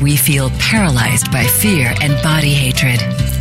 [0.00, 3.00] we feel paralyzed by fear and body hatred.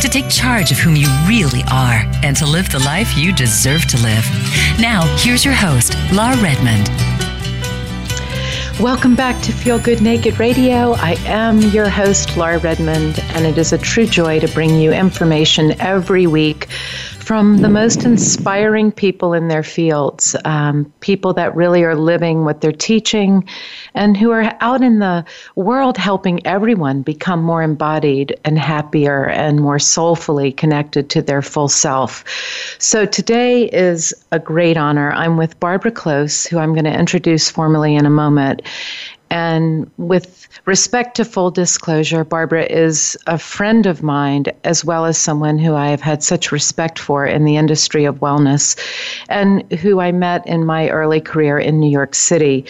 [0.00, 3.86] To take charge of whom you really are and to live the life you deserve
[3.86, 4.24] to live.
[4.80, 6.88] Now, here's your host, Lar Redmond.
[8.80, 10.92] Welcome back to Feel Good Naked Radio.
[10.92, 14.92] I am your host, Lar Redmond, and it is a true joy to bring you
[14.92, 16.68] information every week
[17.26, 22.60] from the most inspiring people in their fields, um, people that really are living what
[22.60, 23.44] they're teaching,
[23.94, 25.24] and who are out in the
[25.56, 31.68] world helping everyone become more embodied and happier and more soulfully connected to their full
[31.68, 32.22] self.
[32.78, 35.10] So today is a great honor.
[35.10, 38.62] I'm with Barbara Close, who I'm going to introduce formally in a moment.
[39.30, 45.18] And with respect to full disclosure, Barbara is a friend of mine as well as
[45.18, 48.78] someone who I have had such respect for in the industry of wellness
[49.28, 52.64] and who I met in my early career in New York City.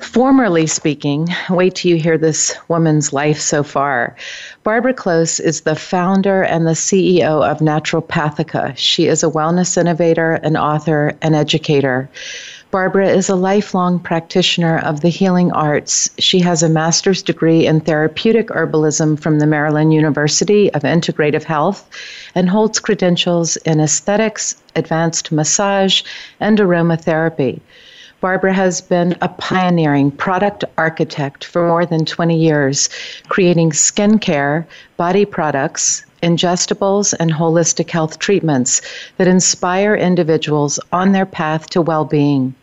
[0.00, 4.16] Formerly speaking, wait till you hear this woman's life so far.
[4.62, 8.72] Barbara Close is the founder and the CEO of Naturopathica.
[8.78, 12.08] She is a wellness innovator, an author, an educator.
[12.70, 16.08] Barbara is a lifelong practitioner of the healing arts.
[16.20, 21.90] She has a master's degree in therapeutic herbalism from the Maryland University of Integrative Health
[22.36, 26.02] and holds credentials in aesthetics, advanced massage,
[26.38, 27.58] and aromatherapy.
[28.20, 32.88] Barbara has been a pioneering product architect for more than 20 years,
[33.28, 34.64] creating skincare,
[34.96, 38.80] body products, ingestibles, and holistic health treatments
[39.16, 42.54] that inspire individuals on their path to well being.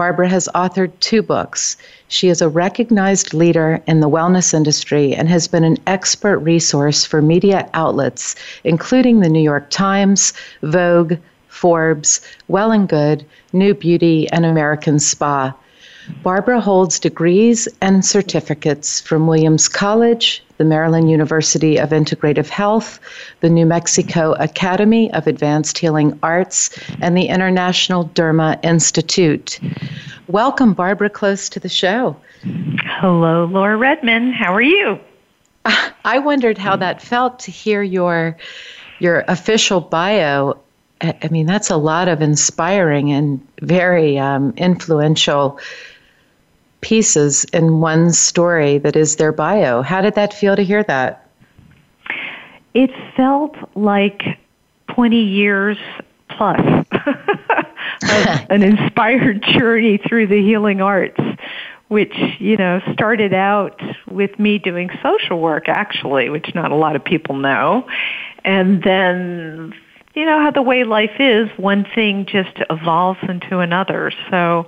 [0.00, 1.76] Barbara has authored two books.
[2.08, 7.04] She is a recognized leader in the wellness industry and has been an expert resource
[7.04, 8.34] for media outlets,
[8.64, 11.18] including the New York Times, Vogue,
[11.48, 15.52] Forbes, Well and Good, New Beauty, and American Spa.
[16.22, 23.00] Barbara holds degrees and certificates from Williams College, the Maryland University of Integrative Health,
[23.40, 29.60] the New Mexico Academy of Advanced Healing Arts, and the International Derma Institute.
[30.28, 32.16] Welcome, Barbara, close to the show.
[32.42, 34.34] Hello, Laura Redmond.
[34.34, 34.98] How are you?
[36.04, 38.36] I wondered how that felt to hear your
[38.98, 40.58] your official bio.
[41.00, 45.58] I mean, that's a lot of inspiring and very um, influential
[46.80, 49.82] pieces in one story that is their bio.
[49.82, 51.28] How did that feel to hear that?
[52.74, 54.38] It felt like
[54.94, 55.76] 20 years
[56.28, 56.60] plus
[58.50, 61.20] an inspired journey through the healing arts
[61.88, 66.94] which you know started out with me doing social work actually which not a lot
[66.96, 67.86] of people know
[68.44, 69.74] and then
[70.14, 74.12] you know how the way life is, one thing just evolves into another.
[74.30, 74.66] So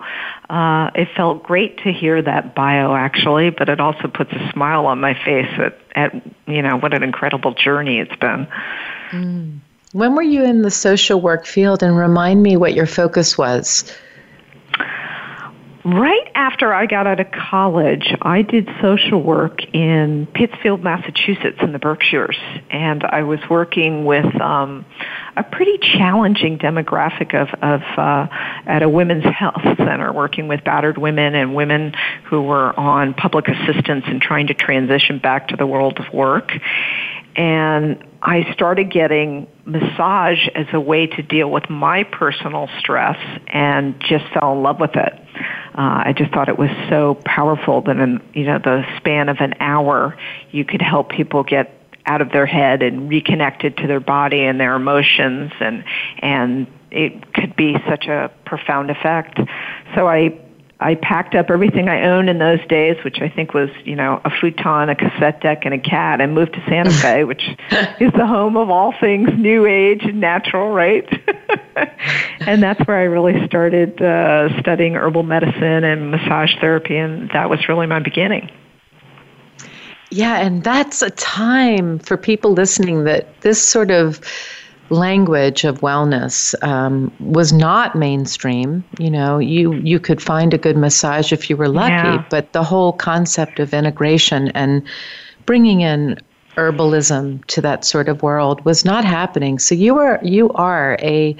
[0.48, 4.86] uh, it felt great to hear that bio actually, but it also puts a smile
[4.86, 6.14] on my face at, at
[6.46, 8.46] you know what an incredible journey it's been.
[9.10, 9.58] Mm.
[9.92, 13.92] When were you in the social work field, and remind me what your focus was?
[15.84, 21.72] Right after I got out of college, I did social work in Pittsfield, Massachusetts, in
[21.72, 22.38] the Berkshires,
[22.70, 24.86] and I was working with um,
[25.36, 28.28] a pretty challenging demographic of, of uh,
[28.64, 31.94] at a women's health center, working with battered women and women
[32.26, 36.52] who were on public assistance and trying to transition back to the world of work.
[37.34, 43.18] And I started getting massage as a way to deal with my personal stress
[43.48, 45.21] and just fell in love with it.
[45.34, 49.38] Uh, I just thought it was so powerful that in you know the span of
[49.40, 50.16] an hour
[50.50, 54.60] you could help people get out of their head and reconnected to their body and
[54.60, 55.84] their emotions and
[56.18, 59.40] and it could be such a profound effect.
[59.94, 60.38] So I
[60.82, 64.20] I packed up everything I owned in those days, which I think was, you know,
[64.24, 67.42] a futon, a cassette deck, and a cat, and moved to Santa Fe, which
[68.00, 71.08] is the home of all things new age and natural, right?
[72.40, 77.48] and that's where I really started uh, studying herbal medicine and massage therapy, and that
[77.48, 78.50] was really my beginning.
[80.10, 84.20] Yeah, and that's a time for people listening that this sort of
[84.92, 88.84] language of wellness um, was not mainstream.
[88.98, 92.24] You know, you you could find a good massage if you were lucky, yeah.
[92.30, 94.82] but the whole concept of integration and
[95.46, 96.18] bringing in
[96.56, 99.58] herbalism to that sort of world was not happening.
[99.58, 101.34] So you are you are a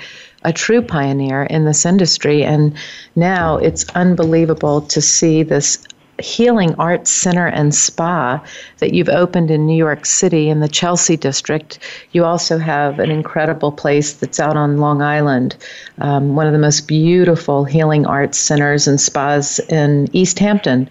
[0.44, 2.76] a true pioneer in this industry and
[3.14, 5.86] now it's unbelievable to see this
[6.22, 8.42] healing arts center and spa
[8.78, 11.78] that you've opened in New York City in the Chelsea district.
[12.12, 15.56] You also have an incredible place that's out on Long Island,
[15.98, 20.88] um, one of the most beautiful healing arts centers and spas in East Hampton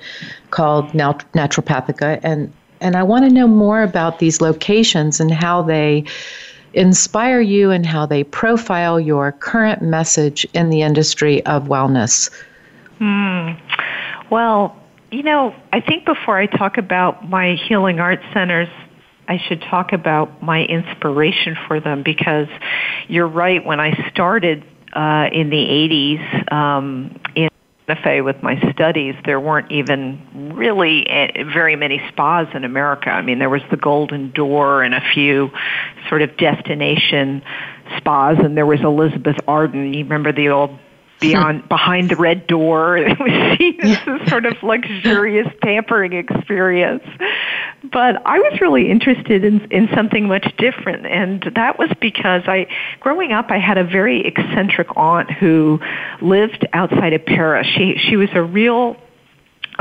[0.52, 2.20] called Nat- Naturopathica.
[2.22, 6.04] And, and I want to know more about these locations and how they
[6.74, 12.30] inspire you and how they profile your current message in the industry of wellness.
[12.98, 13.52] Hmm.
[14.30, 14.76] Well,
[15.12, 18.70] you know, I think before I talk about my healing arts centers,
[19.28, 22.48] I should talk about my inspiration for them because
[23.08, 23.64] you're right.
[23.64, 24.64] When I started
[24.94, 27.50] uh, in the 80s um, in
[27.88, 31.06] Santa Fe with my studies, there weren't even really
[31.54, 33.10] very many spas in America.
[33.10, 35.52] I mean, there was the Golden Door and a few
[36.08, 37.42] sort of destination
[37.98, 39.94] spas, and there was Elizabeth Arden.
[39.94, 40.80] You remember the old
[41.22, 41.68] beyond hmm.
[41.68, 42.98] behind the red door.
[42.98, 47.04] It was seen as a sort of luxurious pampering experience.
[47.84, 52.68] But I was really interested in in something much different, and that was because I,
[53.00, 55.80] growing up, I had a very eccentric aunt who
[56.22, 57.68] lived outside of Paris.
[57.68, 58.98] She she was a real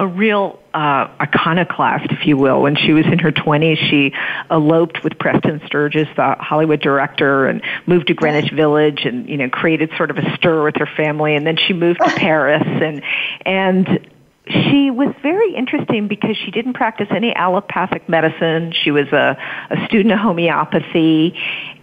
[0.01, 2.63] a real uh, iconoclast, if you will.
[2.63, 4.15] When she was in her 20s, she
[4.51, 9.51] eloped with Preston Sturges, the Hollywood director, and moved to Greenwich Village, and you know
[9.51, 11.37] created sort of a stir with her family.
[11.37, 13.03] And then she moved to Paris, and
[13.45, 14.09] and
[14.49, 18.73] she was very interesting because she didn't practice any allopathic medicine.
[18.73, 19.37] She was a,
[19.69, 21.39] a student of homeopathy,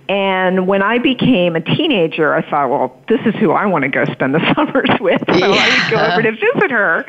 [0.09, 3.89] and when I became a teenager, I thought, well, this is who I want to
[3.89, 5.21] go spend the summers with.
[5.27, 5.48] So yeah.
[5.48, 7.06] I would go over to visit her.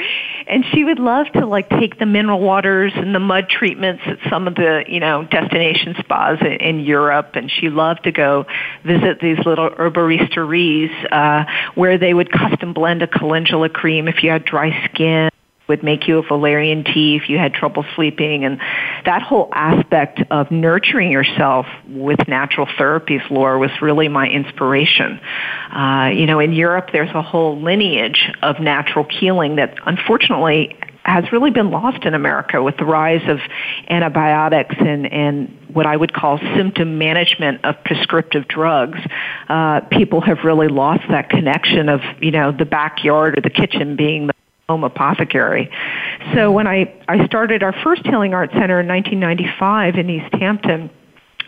[0.48, 4.18] And she would love to like take the mineral waters and the mud treatments at
[4.28, 7.30] some of the, you know, destination spas in, in Europe.
[7.34, 8.46] And she loved to go
[8.84, 14.30] visit these little herboristeries, uh, where they would custom blend a calendula cream if you
[14.30, 15.30] had dry skin
[15.68, 18.60] would make you a valerian tea if you had trouble sleeping and
[19.04, 25.20] that whole aspect of nurturing yourself with natural therapies Laura was really my inspiration
[25.72, 30.76] uh, you know in Europe there's a whole lineage of natural healing that unfortunately
[31.08, 33.38] has really been lost in America with the rise of
[33.88, 38.98] antibiotics and, and what I would call symptom management of prescriptive drugs.
[39.48, 43.96] Uh, people have really lost that connection of, you know, the backyard or the kitchen
[43.96, 44.34] being the
[44.68, 45.70] home apothecary.
[46.34, 50.90] So when I, I started our first Healing Arts Center in 1995 in East Hampton,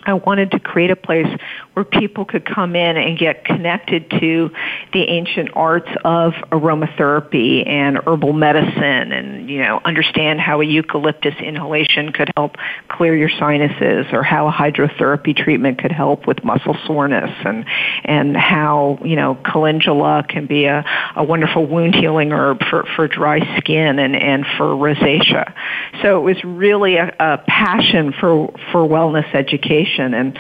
[0.05, 1.27] I wanted to create a place
[1.75, 4.51] where people could come in and get connected to
[4.93, 11.35] the ancient arts of aromatherapy and herbal medicine and, you know, understand how a eucalyptus
[11.41, 12.57] inhalation could help
[12.89, 17.67] clear your sinuses or how a hydrotherapy treatment could help with muscle soreness and,
[18.05, 23.07] and how, you know, calendula can be a, a wonderful wound healing herb for, for
[23.07, 25.53] dry skin and, and for rosacea.
[26.01, 30.39] So it was really a, a passion for, for wellness education and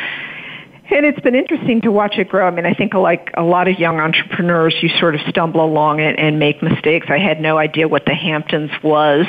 [0.92, 2.46] and it's been interesting to watch it grow.
[2.46, 6.00] I mean, I think like a lot of young entrepreneurs, you sort of stumble along
[6.00, 7.06] it and make mistakes.
[7.08, 9.26] I had no idea what the Hamptons was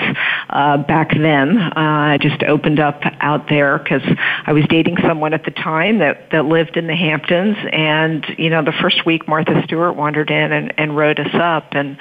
[0.49, 1.57] uh, back then.
[1.59, 4.01] Uh, I just opened up out there because
[4.45, 8.49] I was dating someone at the time that that lived in the Hamptons, and you
[8.49, 11.97] know, the first week Martha Stewart wandered in and, and wrote us up, and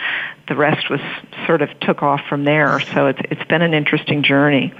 [0.48, 1.00] the rest was
[1.46, 2.80] sort of took off from there.
[2.94, 4.72] So it's it's been an interesting journey.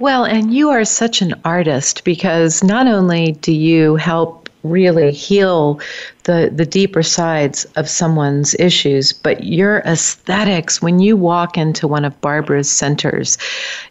[0.00, 5.78] Well, and you are such an artist because not only do you help really heal
[6.24, 12.04] the the deeper sides of someone's issues but your aesthetics when you walk into one
[12.04, 13.38] of Barbara's centers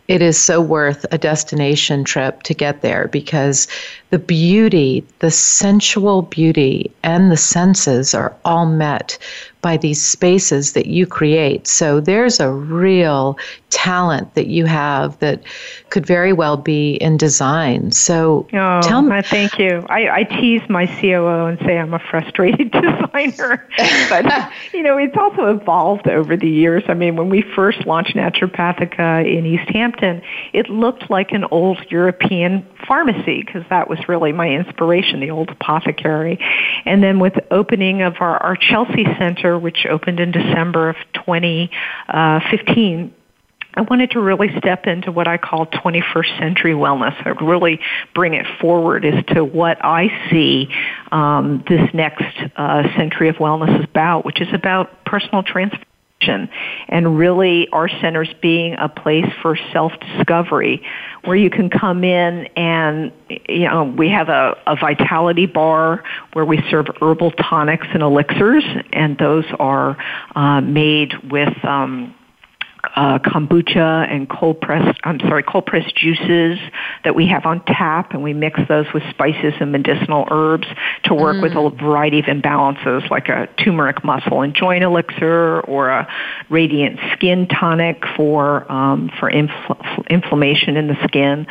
[0.07, 3.67] it is so worth a destination trip to get there because
[4.09, 9.17] the beauty the sensual beauty and the senses are all met
[9.61, 11.67] by these spaces that you create.
[11.67, 13.37] So there's a real
[13.69, 15.43] talent that you have that
[15.89, 17.91] could very well be in design.
[17.91, 19.21] So oh, tell me.
[19.21, 19.85] Thank you.
[19.89, 23.67] I, I tease my COO and say I'm a frustrated designer,
[24.09, 26.83] but you know it's also evolved over the years.
[26.87, 30.21] I mean, when we first launched Naturopathica in East Hampton,
[30.53, 35.49] it looked like an old European pharmacy because that was really my inspiration, the old
[35.49, 36.39] apothecary.
[36.85, 40.89] And then with the opening of our, our Chelsea Center Center, which opened in December
[40.89, 43.13] of 2015,
[43.75, 47.15] I wanted to really step into what I call 21st century wellness.
[47.25, 47.79] I really
[48.15, 50.69] bring it forward as to what I see
[51.11, 55.85] um, this next uh, century of wellness is about, which is about personal transformation
[56.89, 60.83] and really our centers being a place for self-discovery
[61.23, 63.13] where you can come in and
[63.47, 68.65] you know we have a, a vitality bar where we serve herbal tonics and elixirs
[68.91, 69.97] and those are
[70.35, 72.13] uh, made with um,
[72.95, 76.57] uh, kombucha and cold pressed, I'm sorry, cold pressed juices
[77.03, 80.67] that we have on tap, and we mix those with spices and medicinal herbs
[81.03, 81.41] to work mm.
[81.43, 86.07] with a variety of imbalances, like a turmeric muscle and joint elixir, or a
[86.49, 91.47] radiant skin tonic for um, for infl- inflammation in the skin.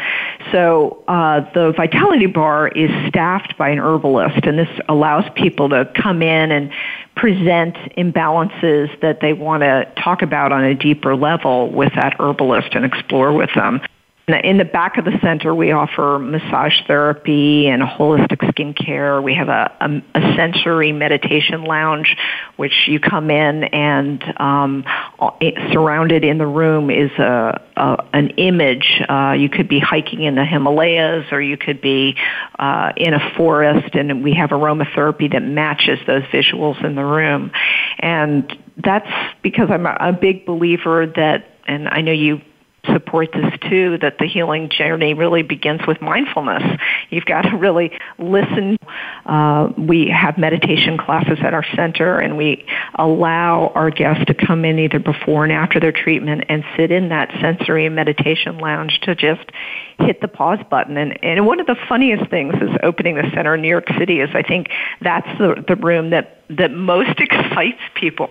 [0.53, 5.91] So uh, the Vitality Bar is staffed by an herbalist, and this allows people to
[6.01, 6.71] come in and
[7.19, 12.75] present imbalances that they want to talk about on a deeper level with that herbalist
[12.75, 13.81] and explore with them.
[14.29, 19.23] In the back of the center, we offer massage therapy and holistic skincare.
[19.23, 22.15] We have a, a, a sensory meditation lounge,
[22.57, 24.85] which you come in and um,
[25.73, 29.01] surrounded in the room is a, a an image.
[29.09, 32.15] Uh, you could be hiking in the Himalayas, or you could be
[32.59, 37.51] uh, in a forest, and we have aromatherapy that matches those visuals in the room.
[37.99, 42.43] And that's because I'm a, a big believer that, and I know you
[42.93, 46.63] support this too that the healing journey really begins with mindfulness.
[47.11, 48.79] You've got to really listen.
[49.27, 54.65] Uh, we have meditation classes at our center, and we allow our guests to come
[54.65, 59.15] in either before and after their treatment and sit in that sensory meditation lounge to
[59.15, 59.51] just
[59.99, 60.97] hit the pause button.
[60.97, 64.21] And, and one of the funniest things is opening the center in New York City
[64.21, 64.69] is I think
[65.01, 68.31] that's the, the room that that most excites people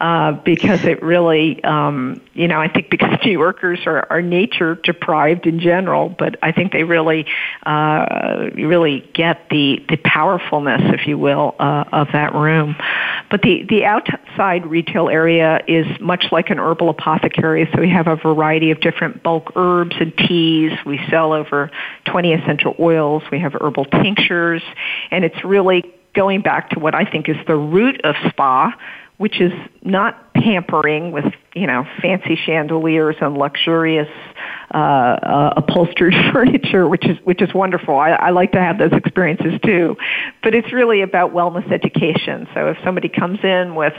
[0.00, 4.74] uh, because it really, um, you know, I think because New Yorkers are, are nature
[4.74, 7.26] deprived in general, but I think they really,
[7.64, 12.76] uh, really get the the powerfulness, if you will, uh, of that room.
[13.30, 18.08] But the the outside retail area is much like an herbal apothecary, so we have
[18.08, 20.72] a variety of different bulk herbs and teas.
[20.84, 21.70] We sell over
[22.06, 23.22] 20 essential oils.
[23.30, 24.62] We have herbal tinctures,
[25.10, 25.84] and it's really
[26.14, 28.72] going back to what I think is the root of spa,
[29.16, 34.08] which is not pampering with you know fancy chandeliers and luxurious
[34.72, 37.96] uh, uh, upholstered furniture, which is which is wonderful.
[37.96, 39.96] I, I like to have those experiences too,
[40.42, 42.48] but it's really about wellness education.
[42.54, 43.94] So if somebody comes in with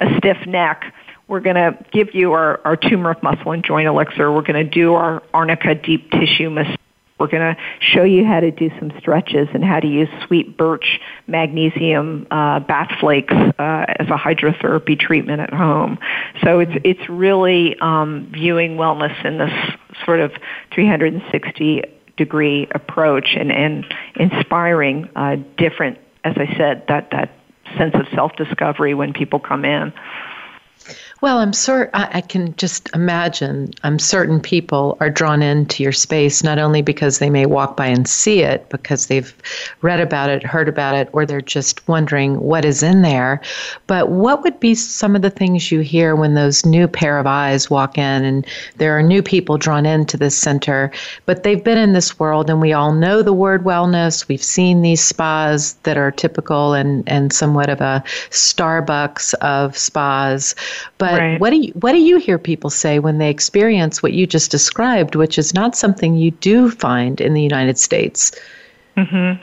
[0.00, 0.92] a stiff neck,
[1.28, 4.30] we're going to give you our, our turmeric muscle and joint elixir.
[4.30, 6.76] We're going to do our arnica deep tissue massage
[7.18, 10.56] we're going to show you how to do some stretches and how to use sweet
[10.56, 15.98] birch magnesium uh, bath flakes uh, as a hydrotherapy treatment at home.
[16.44, 19.52] So it's it's really um, viewing wellness in this
[20.04, 20.32] sort of
[20.74, 21.84] 360
[22.18, 27.32] degree approach and, and inspiring uh, different, as I said, that that
[27.78, 29.94] sense of self discovery when people come in.
[31.22, 33.72] Well, I'm sure I, can just imagine.
[33.82, 37.86] I'm certain people are drawn into your space not only because they may walk by
[37.86, 39.34] and see it, because they've
[39.80, 43.40] read about it, heard about it, or they're just wondering what is in there.
[43.86, 47.26] But what would be some of the things you hear when those new pair of
[47.26, 48.46] eyes walk in and
[48.76, 50.90] there are new people drawn into this center,
[51.24, 54.28] but they've been in this world and we all know the word wellness.
[54.28, 60.54] We've seen these spas that are typical and, and somewhat of a Starbucks of spas.
[60.98, 61.40] But but right.
[61.40, 64.50] what do you what do you hear people say when they experience what you just
[64.50, 68.32] described, which is not something you do find in the United States?
[68.96, 69.42] Mm-hmm.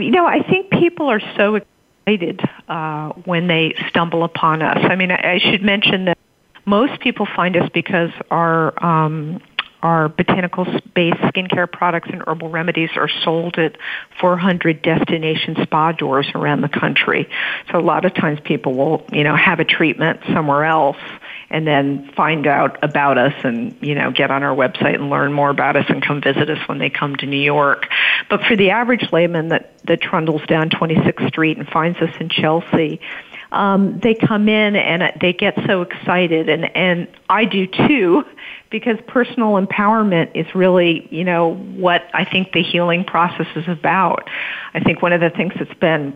[0.00, 4.78] You know, I think people are so excited uh, when they stumble upon us.
[4.82, 6.18] I mean, I, I should mention that
[6.64, 9.40] most people find us because our um,
[9.82, 13.76] our botanical-based skincare products and herbal remedies are sold at
[14.20, 17.28] 400 destination spa doors around the country.
[17.70, 20.98] So a lot of times people will, you know, have a treatment somewhere else
[21.50, 25.32] and then find out about us and, you know, get on our website and learn
[25.32, 27.86] more about us and come visit us when they come to New York.
[28.28, 32.28] But for the average layman that, that trundles down 26th Street and finds us in
[32.28, 33.00] Chelsea,
[33.52, 38.24] um, they come in and they get so excited, and and I do too,
[38.70, 44.28] because personal empowerment is really you know what I think the healing process is about.
[44.74, 46.14] I think one of the things that's been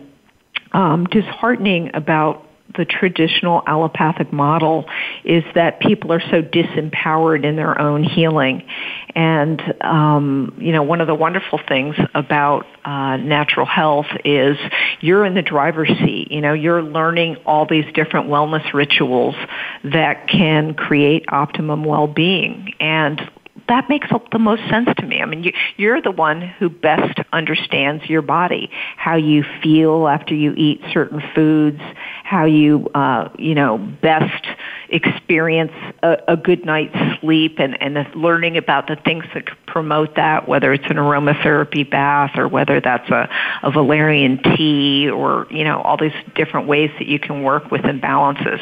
[0.71, 2.44] um, disheartening about
[2.77, 4.85] the traditional allopathic model
[5.23, 8.67] is that people are so disempowered in their own healing.
[9.15, 14.57] And, um, you know, one of the wonderful things about uh, natural health is
[14.99, 16.31] you're in the driver's seat.
[16.31, 19.35] You know, you're learning all these different wellness rituals
[19.83, 22.73] that can create optimum well-being.
[22.79, 23.21] And
[23.67, 25.21] that makes the most sense to me.
[25.21, 30.35] I mean, you, you're the one who best understands your body, how you feel after
[30.35, 31.81] you eat certain foods,
[32.23, 34.45] how you, uh, you know, best
[34.89, 35.71] experience
[36.03, 40.71] a, a good night's sleep and, and learning about the things that promote that, whether
[40.73, 43.29] it's an aromatherapy bath or whether that's a,
[43.63, 47.81] a valerian tea or, you know, all these different ways that you can work with
[47.81, 48.61] imbalances.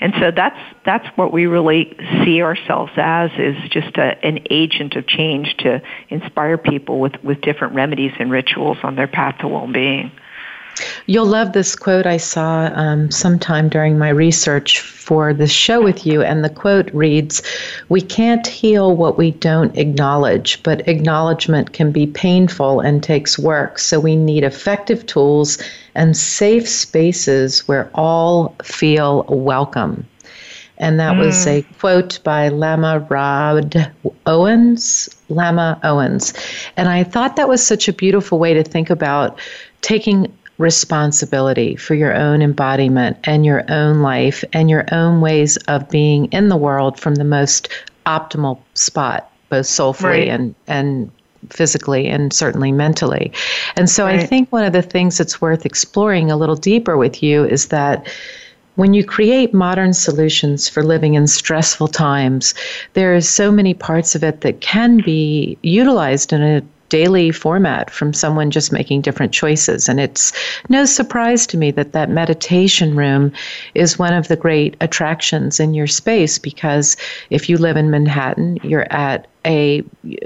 [0.00, 4.96] And so that's, that's what we really see ourselves as is just a, an agent
[4.96, 9.48] of change to inspire people with, with different remedies and rituals on their path to
[9.48, 10.10] well-being.
[11.06, 16.04] You'll love this quote I saw um, sometime during my research for this show with
[16.04, 16.22] you.
[16.22, 17.42] And the quote reads
[17.88, 23.78] We can't heal what we don't acknowledge, but acknowledgement can be painful and takes work.
[23.78, 25.62] So we need effective tools
[25.94, 30.06] and safe spaces where all feel welcome.
[30.78, 31.20] And that mm.
[31.20, 33.92] was a quote by Lama Rod
[34.26, 35.08] Owens.
[35.28, 36.34] Lama Owens.
[36.76, 39.38] And I thought that was such a beautiful way to think about
[39.82, 45.88] taking responsibility for your own embodiment and your own life and your own ways of
[45.90, 47.68] being in the world from the most
[48.06, 50.28] optimal spot, both soulfully right.
[50.28, 51.10] and, and
[51.50, 53.32] physically and certainly mentally.
[53.76, 54.20] And so right.
[54.20, 57.68] I think one of the things that's worth exploring a little deeper with you is
[57.68, 58.06] that
[58.76, 62.54] when you create modern solutions for living in stressful times,
[62.94, 67.90] there is so many parts of it that can be utilized in a daily format
[67.90, 69.88] from someone just making different choices.
[69.88, 70.32] And it's
[70.68, 73.32] no surprise to me that that meditation room
[73.74, 76.96] is one of the great attractions in your space because
[77.30, 79.84] if you live in Manhattan, you're at a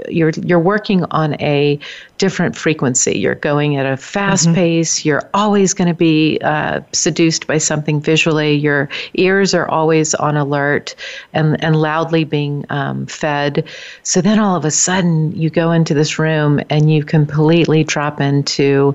[0.09, 1.79] you're you're working on a
[2.17, 3.17] different frequency.
[3.17, 4.55] You're going at a fast mm-hmm.
[4.55, 5.05] pace.
[5.05, 8.53] You're always going to be uh, seduced by something visually.
[8.53, 10.95] Your ears are always on alert
[11.33, 13.67] and and loudly being um, fed.
[14.03, 18.19] So then all of a sudden you go into this room and you completely drop
[18.19, 18.93] into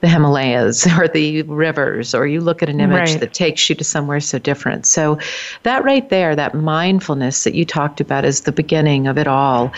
[0.00, 3.20] the Himalayas or the rivers, or you look at an image right.
[3.20, 4.86] that takes you to somewhere so different.
[4.86, 5.18] So
[5.62, 9.61] that right there, that mindfulness that you talked about, is the beginning of it all
[9.64, 9.72] well.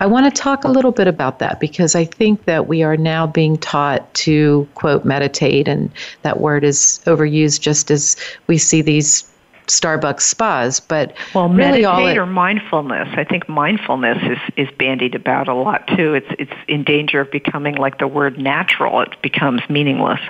[0.00, 2.96] I want to talk a little bit about that because I think that we are
[2.96, 5.90] now being taught to, quote, meditate, and
[6.22, 9.28] that word is overused just as we see these
[9.66, 13.08] Starbucks spas, but well, really meditate it, or mindfulness.
[13.12, 16.14] I think mindfulness is is bandied about a lot too.
[16.14, 19.00] It's it's in danger of becoming like the word natural.
[19.00, 20.20] It becomes meaningless.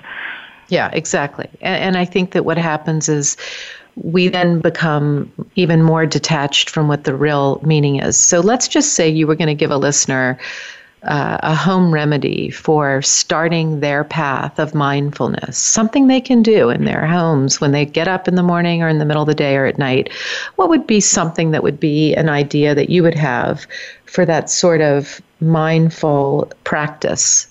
[0.69, 1.49] Yeah, exactly.
[1.61, 3.37] And, and I think that what happens is
[4.03, 8.17] we then become even more detached from what the real meaning is.
[8.17, 10.39] So let's just say you were going to give a listener
[11.05, 16.85] uh, a home remedy for starting their path of mindfulness, something they can do in
[16.85, 19.35] their homes when they get up in the morning or in the middle of the
[19.35, 20.13] day or at night.
[20.57, 23.67] What would be something that would be an idea that you would have
[24.07, 27.47] for that sort of mindful practice?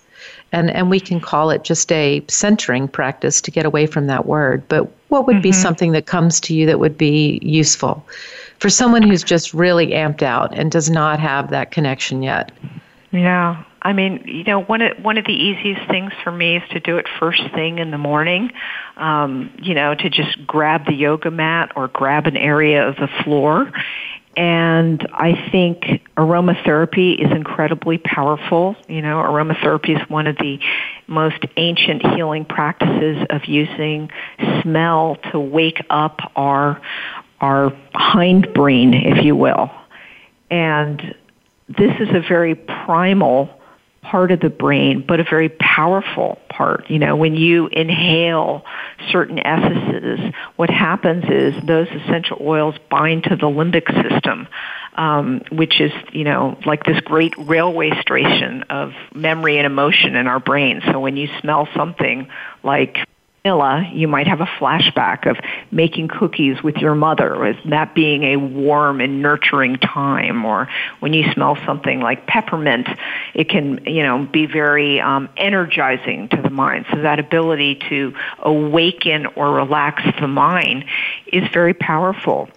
[0.52, 4.26] And, and we can call it just a centering practice to get away from that
[4.26, 4.68] word.
[4.68, 5.44] But what would mm-hmm.
[5.44, 8.06] be something that comes to you that would be useful
[8.60, 12.52] for someone who's just really amped out and does not have that connection yet?
[13.12, 13.63] Yeah.
[13.82, 16.80] I mean, you know, one of one of the easiest things for me is to
[16.80, 18.52] do it first thing in the morning.
[18.98, 23.08] Um, you know, to just grab the yoga mat or grab an area of the
[23.24, 23.72] floor
[24.38, 28.76] and I think aromatherapy is incredibly powerful.
[28.88, 30.60] You know, aromatherapy is one of the
[31.08, 34.12] most ancient healing practices of using
[34.62, 36.80] smell to wake up our
[37.41, 39.71] our hindbrain, if you will.
[40.52, 41.15] And
[41.67, 43.57] this is a very primal
[44.10, 46.89] part of the brain, but a very powerful part.
[46.89, 48.63] You know, when you inhale
[49.12, 54.48] certain essences, what happens is those essential oils bind to the limbic system,
[54.96, 60.28] um, which is, you know, like this great railway station of memory and emotion in
[60.28, 60.82] our brain.
[60.91, 62.30] So when you smell something
[62.63, 62.98] like
[63.48, 65.38] vanilla, you might have a flashback of
[65.72, 70.46] making cookies with your mother, that being a warm and nurturing time.
[70.46, 70.68] Or
[71.00, 72.88] when you smell something like peppermint,
[73.34, 76.86] it can, you know, be very um, energizing to the mind.
[76.92, 80.86] So that ability to awaken or relax the mind
[81.32, 82.50] is very powerful.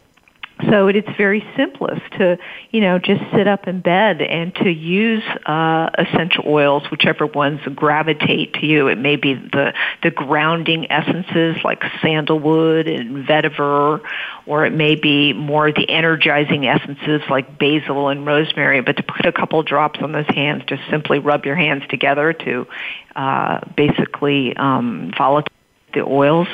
[0.68, 2.38] So it's very simplest to,
[2.70, 7.60] you know, just sit up in bed and to use uh, essential oils, whichever ones
[7.74, 8.88] gravitate to you.
[8.88, 14.00] It may be the the grounding essences like sandalwood and vetiver,
[14.46, 18.80] or it may be more the energizing essences like basil and rosemary.
[18.80, 22.32] But to put a couple drops on those hands, just simply rub your hands together
[22.32, 22.66] to
[23.16, 25.42] uh, basically um, follow
[25.92, 26.48] the oils,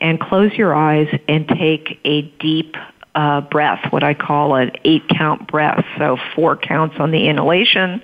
[0.00, 2.76] and close your eyes and take a deep
[3.16, 5.84] uh, breath, what I call an eight count breath.
[5.98, 8.02] So four counts on the inhalation,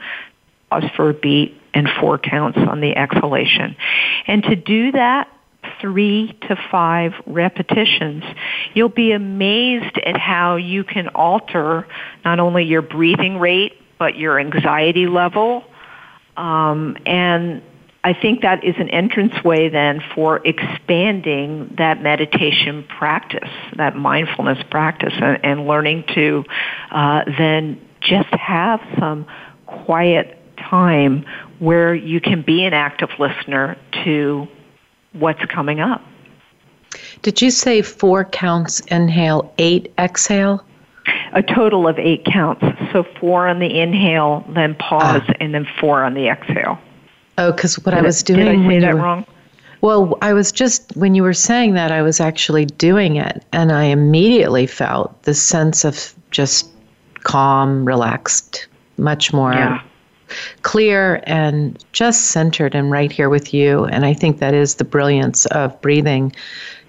[0.70, 3.76] pause for a beat, and four counts on the exhalation.
[4.26, 5.28] And to do that
[5.80, 8.24] three to five repetitions,
[8.74, 11.86] you'll be amazed at how you can alter
[12.24, 15.64] not only your breathing rate, but your anxiety level.
[16.38, 17.62] Um, and
[18.04, 25.14] I think that is an entranceway then for expanding that meditation practice, that mindfulness practice,
[25.20, 26.44] and, and learning to
[26.90, 29.24] uh, then just have some
[29.66, 31.24] quiet time
[31.60, 34.48] where you can be an active listener to
[35.12, 36.02] what's coming up.
[37.22, 40.64] Did you say four counts inhale, eight exhale?
[41.32, 42.64] A total of eight counts.
[42.92, 45.32] So four on the inhale, then pause, ah.
[45.40, 46.78] and then four on the exhale.
[47.38, 48.40] Oh, because what did I was doing.
[48.40, 49.26] Did I say that were, wrong?
[49.80, 53.44] Well, I was just, when you were saying that, I was actually doing it.
[53.52, 56.68] And I immediately felt the sense of just
[57.22, 58.66] calm, relaxed,
[58.96, 59.82] much more yeah
[60.62, 63.84] clear and just centered and right here with you.
[63.86, 66.32] And I think that is the brilliance of breathing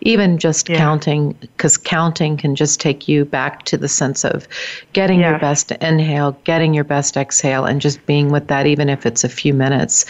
[0.03, 0.77] even just yeah.
[0.77, 4.47] counting, because counting can just take you back to the sense of
[4.93, 9.05] getting your best inhale, getting your best exhale, and just being with that, even if
[9.05, 10.05] it's a few minutes.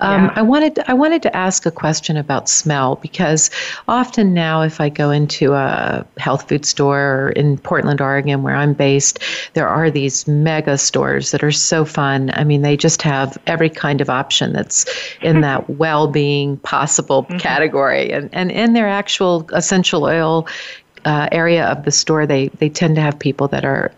[0.00, 0.32] Um, yeah.
[0.36, 3.50] I wanted I wanted to ask a question about smell because
[3.88, 8.72] often now, if I go into a health food store in Portland, Oregon, where I'm
[8.72, 9.18] based,
[9.54, 12.30] there are these mega stores that are so fun.
[12.34, 14.86] I mean, they just have every kind of option that's
[15.20, 17.38] in that well-being possible mm-hmm.
[17.38, 20.46] category, and and in their actual essential oil
[21.04, 23.92] uh, area of the store, they they tend to have people that are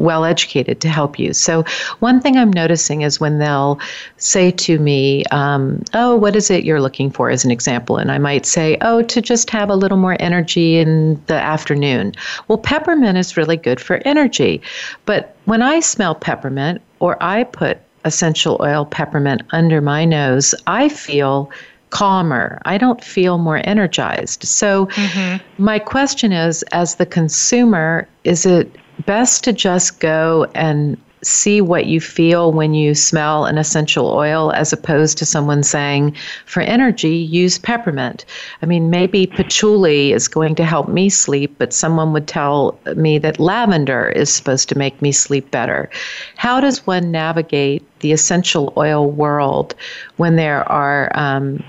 [0.00, 1.32] well educated to help you.
[1.32, 1.64] So,
[2.00, 3.78] one thing I'm noticing is when they'll
[4.16, 7.98] say to me, um, Oh, what is it you're looking for, as an example?
[7.98, 12.14] And I might say, Oh, to just have a little more energy in the afternoon.
[12.48, 14.62] Well, peppermint is really good for energy.
[15.04, 20.88] But when I smell peppermint or I put essential oil peppermint under my nose, I
[20.88, 21.50] feel
[21.90, 22.60] calmer.
[22.64, 24.44] I don't feel more energized.
[24.44, 25.62] So, mm-hmm.
[25.62, 28.74] my question is as the consumer, is it
[29.06, 34.52] best to just go and see what you feel when you smell an essential oil
[34.52, 36.14] as opposed to someone saying
[36.46, 38.24] for energy use peppermint
[38.62, 43.18] i mean maybe patchouli is going to help me sleep but someone would tell me
[43.18, 45.90] that lavender is supposed to make me sleep better
[46.36, 49.74] how does one navigate the essential oil world
[50.16, 51.62] when there are um,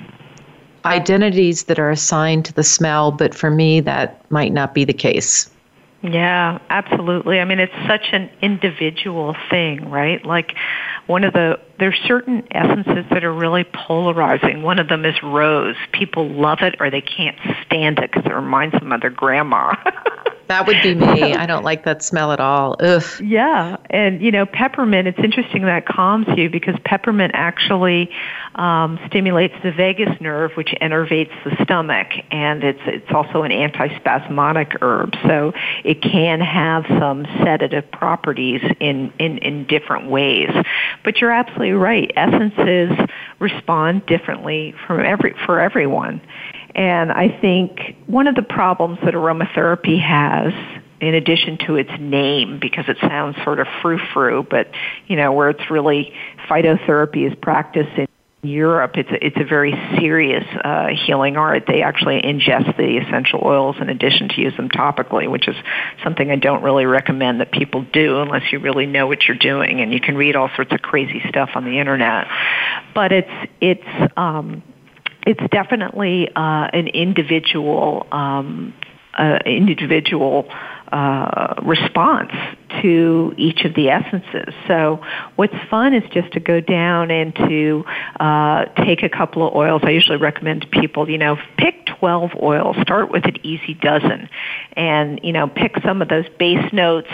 [0.85, 4.93] identities that are assigned to the smell, but for me, that might not be the
[4.93, 5.49] case.
[6.03, 7.39] Yeah, absolutely.
[7.39, 10.25] I mean, it's such an individual thing, right?
[10.25, 10.55] Like
[11.05, 14.63] one of the there's certain essences that are really polarizing.
[14.63, 15.75] One of them is rose.
[15.91, 19.75] People love it or they can't stand it because it reminds them of their grandma.
[20.51, 21.33] That would be me.
[21.33, 22.75] I don't like that smell at all.
[22.81, 23.03] Ugh.
[23.21, 25.07] Yeah, and you know, peppermint.
[25.07, 28.11] It's interesting that calms you because peppermint actually
[28.55, 34.81] um, stimulates the vagus nerve, which innervates the stomach, and it's it's also an antispasmodic
[34.81, 35.53] herb, so
[35.85, 40.49] it can have some sedative properties in in in different ways.
[41.05, 42.11] But you're absolutely right.
[42.17, 42.91] Essences
[43.39, 46.19] respond differently from every for everyone.
[46.75, 50.53] And I think one of the problems that aromatherapy has
[51.01, 54.67] in addition to its name because it sounds sort of frou-frou, but
[55.07, 56.13] you know, where it's really
[56.47, 58.07] phytotherapy is practiced in
[58.43, 61.65] Europe, it's a, it's a very serious uh, healing art.
[61.67, 65.55] They actually ingest the essential oils in addition to use them topically, which is
[66.03, 69.81] something I don't really recommend that people do unless you really know what you're doing.
[69.81, 72.27] And you can read all sorts of crazy stuff on the internet.
[72.95, 74.63] But it's it's um,
[75.31, 78.73] it's definitely uh, an individual um,
[79.17, 80.47] uh, individual
[80.91, 82.31] uh, response
[82.81, 84.53] to each of the essences.
[84.67, 85.03] So
[85.35, 87.85] what's fun is just to go down and to
[88.19, 89.81] uh, take a couple of oils.
[89.83, 92.75] I usually recommend to people, you know, pick 12 oils.
[92.81, 94.29] Start with an easy dozen,
[94.73, 97.11] and you know, pick some of those base notes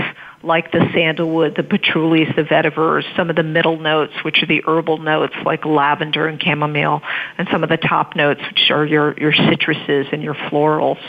[0.47, 4.63] like the sandalwood, the patchoulis, the vetivers, some of the middle notes, which are the
[4.65, 7.01] herbal notes like lavender and chamomile,
[7.37, 11.01] and some of the top notes, which are your, your citruses and your florals.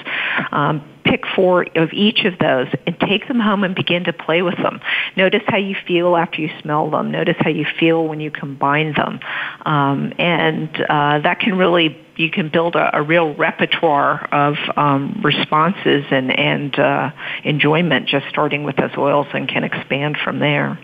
[0.52, 4.42] Um, pick four of each of those and take them home and begin to play
[4.42, 4.80] with them.
[5.16, 7.10] Notice how you feel after you smell them.
[7.10, 9.20] Notice how you feel when you combine them.
[9.64, 15.20] Um, and uh, that can really you can build a, a real repertoire of um,
[15.22, 17.10] responses and and uh,
[17.44, 20.78] enjoyment just starting with those oils and can expand from there.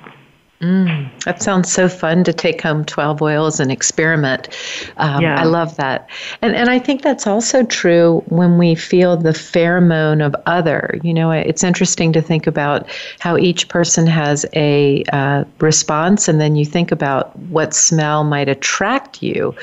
[0.64, 4.48] Mm, that sounds so fun to take home 12 oils and experiment.
[4.96, 5.38] Um, yeah.
[5.38, 6.09] I love that.
[6.40, 10.98] And, and I think that's also true when we feel the pheromone of other.
[11.03, 16.40] You know, it's interesting to think about how each person has a uh, response, and
[16.40, 19.55] then you think about what smell might attract you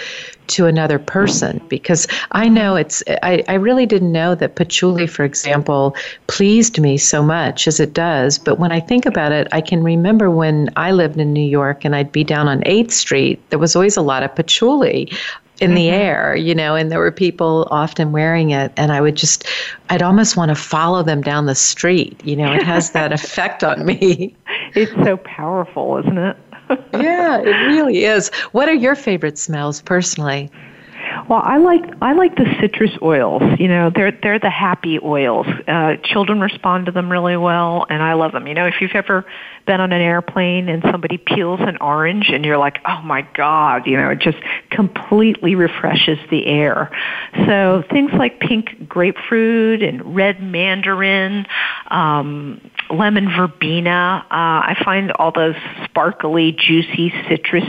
[0.47, 5.23] to another person because I know it's I, I really didn't know that patchouli, for
[5.23, 5.95] example,
[6.27, 8.37] pleased me so much as it does.
[8.37, 11.85] But when I think about it, I can remember when I lived in New York
[11.85, 15.11] and I'd be down on 8th Street, there was always a lot of patchouli
[15.61, 16.01] in the mm-hmm.
[16.01, 18.73] air, you know, and there were people often wearing it.
[18.77, 19.47] And I would just,
[19.91, 22.19] I'd almost want to follow them down the street.
[22.25, 24.35] You know, it has that effect on me.
[24.73, 26.35] It's so powerful, isn't it?
[26.93, 28.29] Yeah, it really is.
[28.51, 30.49] What are your favorite smells personally?
[31.29, 33.41] Well, I like I like the citrus oils.
[33.59, 35.47] You know, they're they're the happy oils.
[35.67, 38.47] Uh, children respond to them really well, and I love them.
[38.47, 39.25] You know, if you've ever
[39.65, 43.87] been on an airplane and somebody peels an orange, and you're like, oh my god,
[43.87, 44.37] you know, it just
[44.69, 46.91] completely refreshes the air.
[47.45, 51.45] So things like pink grapefruit and red mandarin,
[51.89, 54.25] um, lemon verbena.
[54.25, 57.67] Uh, I find all those sparkly, juicy citrus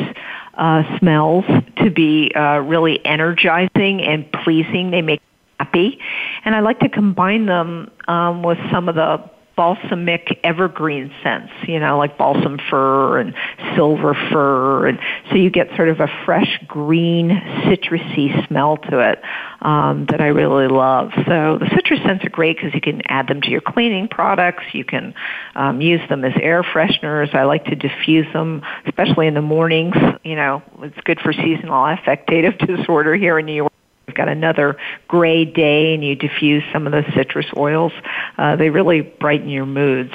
[0.55, 1.45] uh, smells
[1.79, 4.91] to be uh, really energizing and pleasing.
[4.91, 5.21] They make
[5.59, 5.99] happy,
[6.45, 11.79] and I like to combine them um, with some of the balsamic evergreen scents, you
[11.79, 13.35] know, like balsam fir and
[13.77, 14.99] silver fir, and
[15.31, 19.21] so you get sort of a fresh green citrusy smell to it
[19.61, 21.11] um, that I really love.
[21.15, 24.65] So the citrus scents are great because you can add them to your cleaning products.
[24.73, 25.15] You can
[25.55, 27.35] um, use them as air fresheners.
[27.35, 29.97] I like to diffuse them, especially in the mornings.
[30.25, 33.73] You know, it's good for seasonal affective disorder here in New York
[34.07, 34.77] you've got another
[35.09, 37.93] gray day and you diffuse some of the citrus oils,
[38.39, 40.13] uh, they really brighten your moods.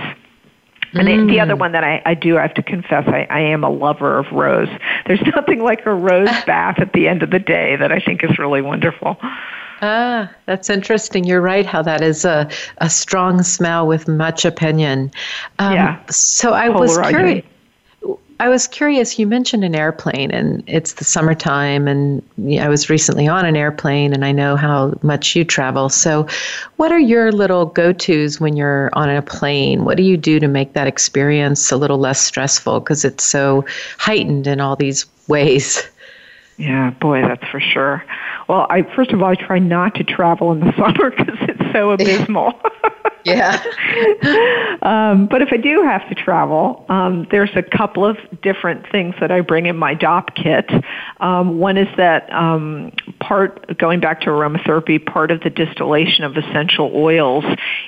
[0.93, 1.27] And mm.
[1.27, 1.59] the, the, other mm.
[1.59, 4.31] one that I, I do, I have to confess, I, I am a lover of
[4.31, 4.69] rose.
[5.05, 8.23] There's nothing like a rose bath at the end of the day that I think
[8.23, 9.17] is really wonderful.
[9.81, 11.23] Ah, that's interesting.
[11.23, 15.11] You're right, how that is a, a strong smell with much opinion.
[15.59, 16.05] Um, yeah.
[16.07, 17.45] So I was curious.
[18.39, 19.17] I was curious.
[19.17, 22.21] You mentioned an airplane, and it's the summertime, and
[22.59, 25.89] I was recently on an airplane, and I know how much you travel.
[25.89, 26.27] So,
[26.75, 29.85] what are your little go tos when you're on a plane?
[29.85, 33.65] What do you do to make that experience a little less stressful because it's so
[33.97, 35.81] heightened in all these ways?
[36.57, 38.03] Yeah, boy, that's for sure.
[38.47, 41.71] Well, I first of all, I try not to travel in the summer because it's
[41.73, 42.53] so abysmal.
[43.23, 43.51] Yeah.
[44.81, 49.15] um, but if I do have to travel, um, there's a couple of different things
[49.19, 50.69] that I bring in my Dopp kit.
[51.19, 56.37] Um, one is that um, part, going back to aromatherapy, part of the distillation of
[56.37, 57.43] essential oils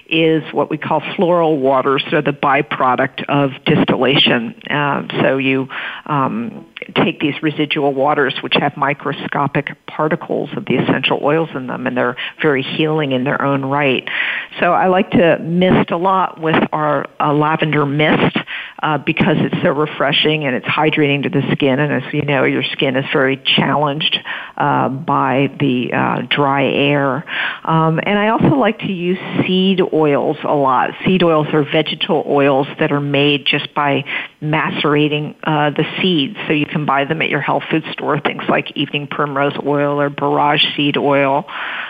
[0.08, 2.04] is what we call floral waters.
[2.12, 4.56] They're the byproduct of distillation.
[4.70, 5.70] Uh, so you
[6.06, 11.88] um, take these residual waters, which have microscopic particles of the essential oils in them,
[11.88, 14.08] and they're very healing in their own right.
[14.60, 18.38] So I like to mist a lot with our uh, lavender mist
[18.82, 21.80] uh, because it's so refreshing and it's hydrating to the skin.
[21.80, 24.18] And as you know, your skin is very challenged
[24.58, 27.26] uh, by the uh, dry air.
[27.64, 30.92] Um, and I also like to use seed oils a lot.
[31.06, 34.06] Seed oils are vegetal oils that are made just by
[34.42, 36.38] macerating uh, the seeds.
[36.48, 40.00] So you can buy them at your health food store, things like evening primrose oil
[40.00, 41.46] or borage seed oil.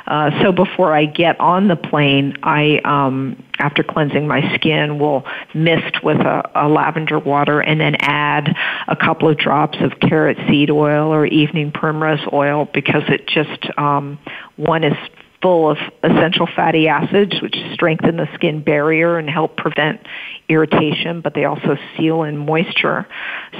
[0.08, 5.26] Uh, so before I get on the plane, I um, after cleansing my skin, will
[5.54, 8.56] mist with a, a, lavender water and then add
[8.88, 13.70] a couple of drops of carrot seed oil or evening primrose oil because it just,
[13.78, 14.18] um,
[14.56, 14.96] one is
[15.42, 20.02] full of essential fatty acids which strengthen the skin barrier and help prevent
[20.50, 23.08] irritation but they also seal in moisture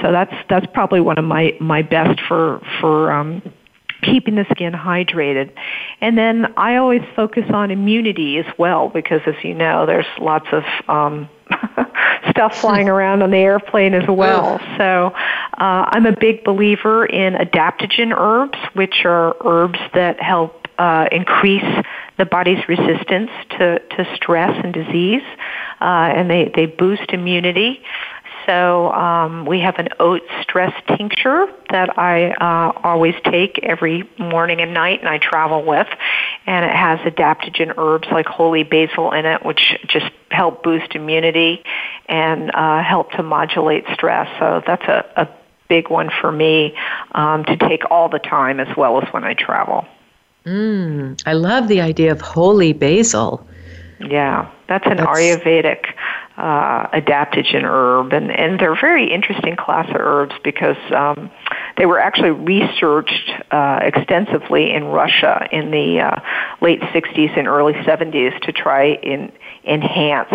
[0.02, 3.42] so that's that's probably one of my my best for for um
[4.02, 5.52] keeping the skin hydrated.
[6.00, 10.46] And then I always focus on immunity as well because as you know, there's lots
[10.52, 11.28] of um,
[12.30, 14.58] stuff flying around on the airplane as well.
[14.78, 21.06] So uh, I'm a big believer in adaptogen herbs, which are herbs that help uh,
[21.12, 21.84] increase
[22.16, 25.22] the body's resistance to, to stress and disease,
[25.80, 27.82] uh, and they, they boost immunity.
[28.46, 34.62] So um, we have an oat stress tincture that I uh, always take every morning
[34.62, 35.86] and night, and I travel with,
[36.46, 41.62] and it has adaptogen herbs like holy basil in it, which just help boost immunity
[42.08, 44.28] and uh, help to modulate stress.
[44.38, 45.28] So that's a, a
[45.68, 46.74] big one for me
[47.12, 49.86] um, to take all the time as well as when I travel.
[50.44, 53.46] Mm, I love the idea of holy basil.
[54.00, 55.08] Yeah, that's an that's...
[55.08, 55.86] Ayurvedic
[56.40, 61.30] uh, adaptogen herb, and, and they're a very interesting class of herbs because um,
[61.76, 66.20] they were actually researched uh, extensively in Russia in the uh,
[66.62, 69.30] late 60s and early 70s to try and
[69.64, 70.32] enhance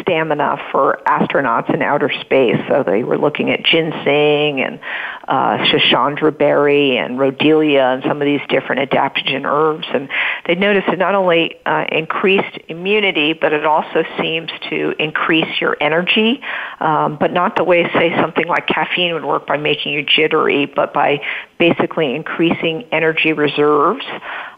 [0.00, 2.56] stamina for astronauts in outer space.
[2.68, 4.80] So they were looking at ginseng and
[5.28, 9.86] uh, Schisandra berry and rhodiola and some of these different adaptogen herbs.
[9.92, 10.08] And
[10.46, 15.76] they noticed it not only uh, increased immunity, but it also seems to increase your
[15.80, 16.40] energy,
[16.80, 20.66] um, but not the way, say, something like caffeine would work by making you jittery,
[20.66, 21.20] but by
[21.58, 24.04] basically increasing energy reserves.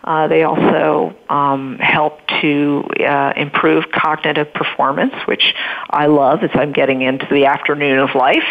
[0.05, 5.55] Uh, they also um, help to uh, improve cognitive performance, which
[5.91, 8.45] I love as I'm getting into the afternoon of life.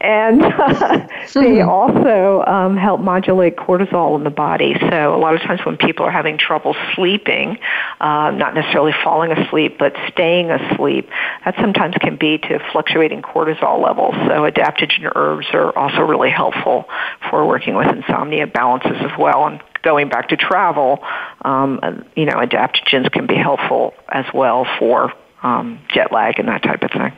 [0.00, 4.74] And uh, they also um, help modulate cortisol in the body.
[4.78, 7.58] So a lot of times when people are having trouble sleeping,
[8.00, 11.08] uh, not necessarily falling asleep, but staying asleep,
[11.44, 14.14] that sometimes can be to fluctuating cortisol levels.
[14.14, 16.84] So adaptogen herbs are also really helpful
[17.28, 19.46] for working with insomnia balances as well.
[19.46, 21.00] And going back to travel,
[21.42, 21.80] um,
[22.16, 26.82] you know, adaptogens can be helpful as well for um, jet lag and that type
[26.82, 27.12] of thing.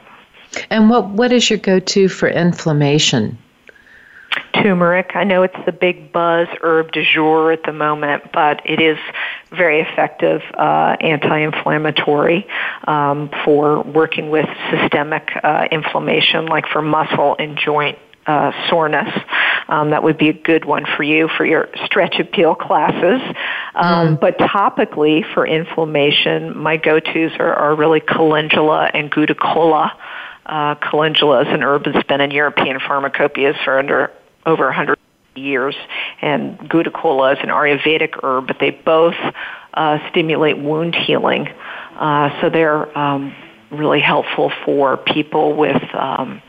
[0.70, 3.38] And what what is your go-to for inflammation?
[4.54, 5.12] Turmeric.
[5.14, 8.98] I know it's the big buzz herb du jour at the moment, but it is
[9.50, 12.46] very effective uh, anti-inflammatory
[12.86, 19.12] um, for working with systemic uh, inflammation, like for muscle and joint uh, soreness.
[19.68, 23.20] Um, that would be a good one for you for your stretch appeal classes.
[23.74, 24.20] Um, mm.
[24.20, 29.92] But topically for inflammation, my go-tos are, are really calendula and gotu kola.
[30.44, 34.10] Uh, calendula is an herb that's been in European pharmacopoeias for under
[34.46, 34.98] over 100
[35.34, 35.74] years,
[36.20, 39.14] and gotu kola is an Ayurvedic herb, but they both
[39.74, 41.48] uh, stimulate wound healing.
[41.96, 43.34] Uh, so they're um,
[43.70, 46.42] really helpful for people with um,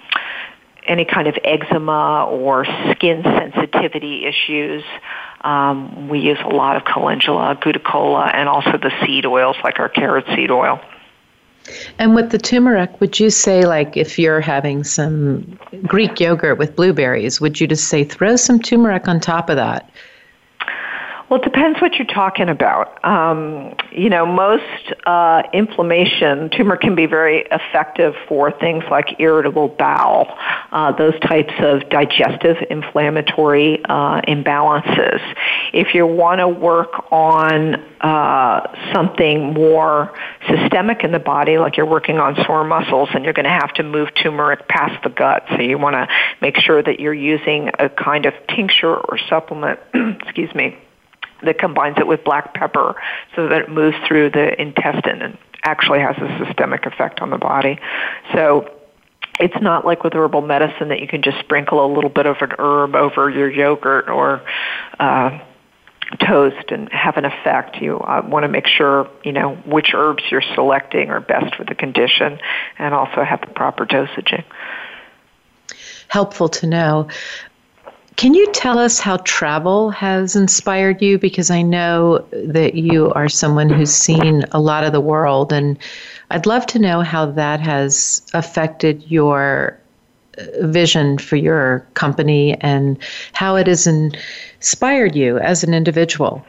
[0.86, 4.84] any kind of eczema or skin sensitivity issues.
[5.42, 9.80] Um, we use a lot of calendula, gotu kola, and also the seed oils like
[9.80, 10.80] our carrot seed oil.
[11.98, 16.76] And with the turmeric, would you say, like, if you're having some Greek yogurt with
[16.76, 19.90] blueberries, would you just say throw some turmeric on top of that?
[21.34, 23.04] Well, it depends what you're talking about.
[23.04, 29.70] Um, you know, most uh, inflammation, turmeric can be very effective for things like irritable
[29.70, 30.28] bowel,
[30.72, 35.22] uh, those types of digestive inflammatory uh, imbalances.
[35.74, 40.14] If you want to work on uh, something more
[40.48, 43.74] systemic in the body, like you're working on sore muscles, and you're going to have
[43.74, 45.46] to move turmeric past the gut.
[45.50, 46.08] So you want to
[46.42, 49.80] make sure that you're using a kind of tincture or supplement,
[50.22, 50.78] excuse me,
[51.46, 52.96] that combines it with black pepper
[53.36, 57.38] so that it moves through the intestine and actually has a systemic effect on the
[57.38, 57.80] body.
[58.34, 58.70] So
[59.40, 62.38] it's not like with herbal medicine that you can just sprinkle a little bit of
[62.42, 64.42] an herb over your yogurt or
[65.00, 65.40] uh,
[66.20, 67.78] toast and have an effect.
[67.78, 71.64] You uh, want to make sure you know which herbs you're selecting are best for
[71.64, 72.40] the condition,
[72.78, 74.44] and also have the proper dosaging.
[76.10, 77.08] Helpful to know.
[78.16, 81.18] Can you tell us how travel has inspired you?
[81.18, 85.78] Because I know that you are someone who's seen a lot of the world, and
[86.30, 89.80] I'd love to know how that has affected your
[90.38, 92.98] uh, vision for your company and
[93.34, 96.46] how it has inspired you as an individual.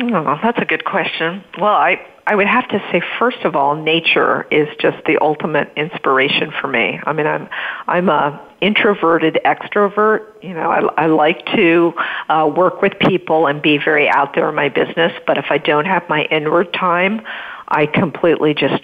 [0.00, 1.42] Oh, that's a good question.
[1.58, 5.72] Well, I I would have to say, first of all, nature is just the ultimate
[5.76, 7.00] inspiration for me.
[7.04, 7.48] I mean, I'm
[7.88, 10.26] I'm a introverted extrovert.
[10.42, 11.94] You know, I, I like to
[12.28, 15.12] uh, work with people and be very out there in my business.
[15.26, 17.22] But if I don't have my inward time,
[17.68, 18.82] I completely just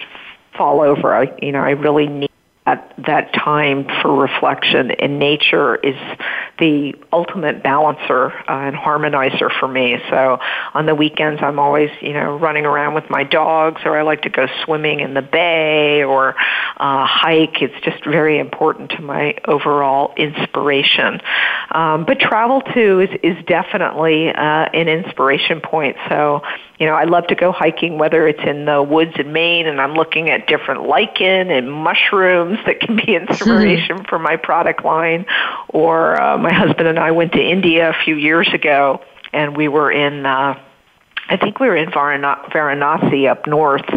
[0.57, 1.13] fall over.
[1.13, 2.29] I, you know, I really need
[2.65, 5.95] that, that time for reflection and nature is
[6.59, 9.97] the ultimate balancer uh, and harmonizer for me.
[10.09, 10.39] So
[10.73, 14.21] on the weekends, I'm always, you know, running around with my dogs, or I like
[14.23, 16.35] to go swimming in the bay or
[16.77, 17.61] uh, hike.
[17.61, 21.21] It's just very important to my overall inspiration.
[21.71, 25.97] Um, but travel too is is definitely uh, an inspiration point.
[26.09, 26.41] So
[26.79, 29.79] you know, I love to go hiking, whether it's in the woods in Maine and
[29.79, 35.25] I'm looking at different lichen and mushrooms that can be inspiration for my product line.
[35.69, 39.01] Or uh, my husband and I went to India a few years ago
[39.33, 40.53] and we were in, uh,
[41.27, 43.89] I think we were in Varanasi up north.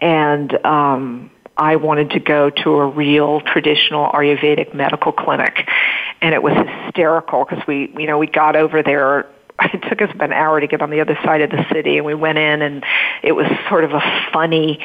[0.00, 5.68] And, um, I wanted to go to a real traditional Ayurvedic medical clinic.
[6.20, 6.54] And it was
[6.84, 9.28] hysterical because we, you know, we got over there
[9.72, 11.98] it took us about an hour to get on the other side of the city
[11.98, 12.84] and we went in and
[13.22, 14.80] it was sort of a funny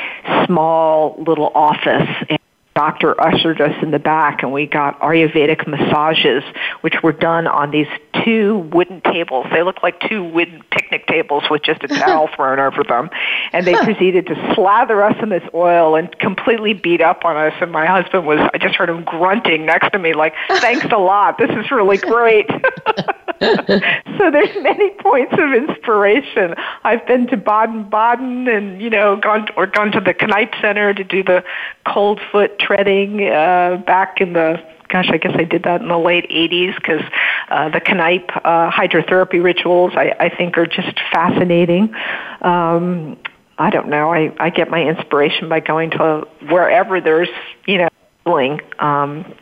[0.45, 2.39] small little office
[2.81, 6.43] doctor ushered us in the back and we got Ayurvedic massages,
[6.81, 7.85] which were done on these
[8.25, 9.45] two wooden tables.
[9.51, 13.11] They looked like two wooden picnic tables with just a towel thrown over them.
[13.53, 17.53] And they proceeded to slather us in this oil and completely beat up on us.
[17.61, 20.97] And my husband was, I just heard him grunting next to me like, thanks a
[20.97, 21.37] lot.
[21.37, 22.49] This is really great.
[23.41, 26.55] so there's many points of inspiration.
[26.83, 30.95] I've been to Baden-Baden and, you know, gone to, or gone to the Kneipp Center
[30.95, 31.43] to do the
[31.85, 34.61] cold foot treading uh, back in the
[34.91, 37.01] gosh, I guess I did that in the late 80s because
[37.49, 41.95] uh, the Kneipp uh, hydrotherapy rituals I, I think are just fascinating.
[42.41, 43.17] Um,
[43.57, 44.11] I don't know.
[44.11, 47.29] I, I get my inspiration by going to wherever there's,
[47.65, 47.87] you know,
[48.25, 48.59] healing.
[48.79, 49.33] Um,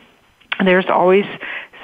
[0.64, 1.24] there's always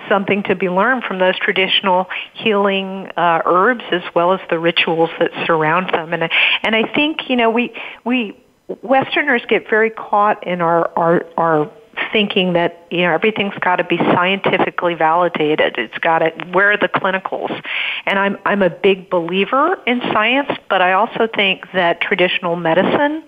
[0.09, 5.11] something to be learned from those traditional healing uh, herbs as well as the rituals
[5.19, 6.13] that surround them.
[6.13, 6.31] And
[6.63, 8.37] and I think you know we we
[8.83, 11.71] Westerners get very caught in our our our
[12.13, 15.77] thinking that you know everything's got to be scientifically validated.
[15.79, 17.63] It's got to where are the clinicals?
[18.07, 23.25] And I'm I'm a big believer in science, but I also think that traditional medicine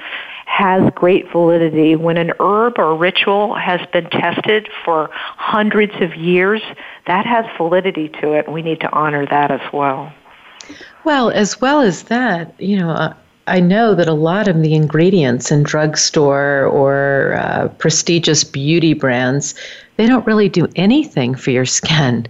[0.47, 1.95] has great validity.
[1.95, 6.63] When an herb or ritual has been tested for hundreds of years,
[7.07, 8.51] that has validity to it.
[8.51, 10.13] We need to honor that as well.
[11.05, 13.15] Well, as well as that, you know, uh,
[13.49, 19.55] I know that a lot of the ingredients in drugstore or uh, prestigious beauty brands,
[19.97, 22.27] they don't really do anything for your skin.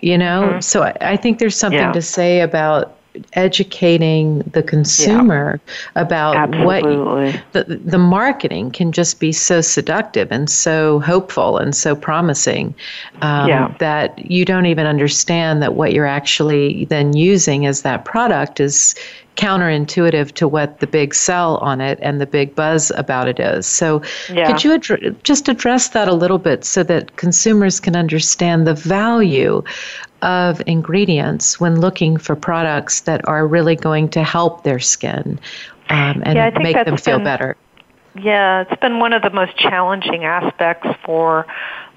[0.00, 0.60] You know, mm-hmm.
[0.60, 1.92] so I, I, think there's something yeah.
[1.92, 2.94] to say about
[3.34, 6.02] educating the consumer yeah.
[6.02, 7.32] about Absolutely.
[7.32, 12.74] what the, the marketing can just be so seductive and so hopeful and so promising
[13.22, 13.74] um, yeah.
[13.78, 18.94] that you don't even understand that what you're actually then using as that product is
[19.36, 23.66] counterintuitive to what the big sell on it and the big buzz about it is.
[23.66, 24.46] So, yeah.
[24.46, 28.74] could you ad- just address that a little bit so that consumers can understand the
[28.74, 29.62] value
[30.22, 35.38] of ingredients when looking for products that are really going to help their skin
[35.90, 37.56] um, and yeah, make them feel been, better?
[38.18, 41.46] Yeah, it's been one of the most challenging aspects for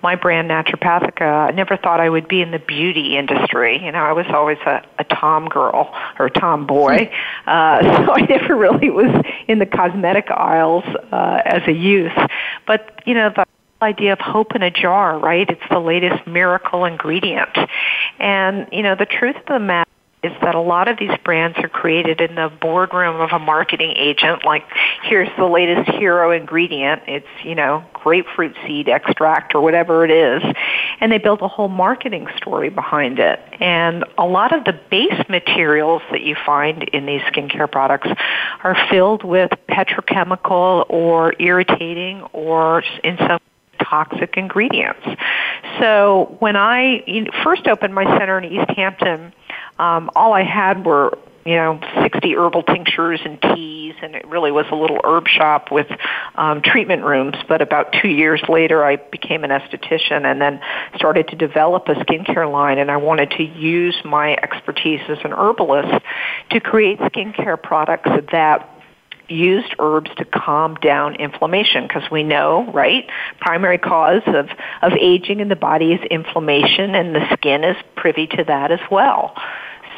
[0.07, 3.83] my brand Naturopathica, I never thought I would be in the beauty industry.
[3.83, 7.11] You know, I was always a, a tom girl or tom boy,
[7.45, 9.13] uh, so I never really was
[9.49, 12.17] in the cosmetic aisles uh, as a youth.
[12.65, 13.45] But you know, the
[13.81, 15.49] idea of hope in a jar, right?
[15.49, 17.57] It's the latest miracle ingredient,
[18.17, 19.91] and you know, the truth of the matter
[20.23, 23.93] is that a lot of these brands are created in the boardroom of a marketing
[23.95, 24.43] agent.
[24.43, 24.63] Like
[25.03, 27.03] here's the latest hero ingredient.
[27.07, 30.43] It's you know grapefruit seed extract or whatever it is.
[30.99, 33.39] And they build a whole marketing story behind it.
[33.59, 38.09] And a lot of the base materials that you find in these skincare products
[38.63, 43.39] are filled with petrochemical or irritating or in some
[43.83, 45.05] toxic ingredients.
[45.79, 49.33] So when I first opened my center in East Hampton,
[49.79, 54.51] um, all I had were you know 60 herbal tinctures and teas, and it really
[54.51, 55.87] was a little herb shop with
[56.35, 57.37] um, treatment rooms.
[57.47, 60.59] But about two years later, I became an esthetician and then
[60.95, 65.31] started to develop a skincare line, and I wanted to use my expertise as an
[65.31, 66.03] herbalist
[66.51, 68.69] to create skincare products that
[69.29, 73.09] used herbs to calm down inflammation because we know, right,
[73.39, 74.49] primary cause of,
[74.81, 78.79] of aging in the body is inflammation and the skin is privy to that as
[78.89, 79.35] well.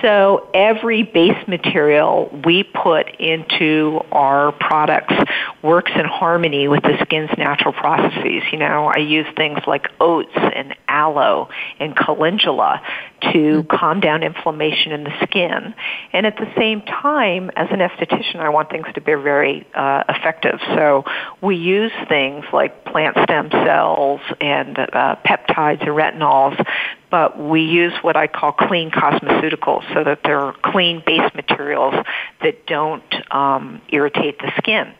[0.01, 5.13] So every base material we put into our products
[5.61, 8.43] works in harmony with the skin's natural processes.
[8.51, 12.81] You know, I use things like oats and aloe and calendula
[13.21, 13.75] to mm-hmm.
[13.75, 15.73] calm down inflammation in the skin.
[16.13, 20.03] And at the same time, as an esthetician, I want things to be very uh,
[20.09, 20.59] effective.
[20.75, 21.05] So
[21.41, 26.65] we use things like plant stem cells and uh, peptides and retinols
[27.11, 31.95] but we use what I call clean cosmeceuticals so that they're clean base materials
[32.43, 34.93] that don't um, irritate the skin.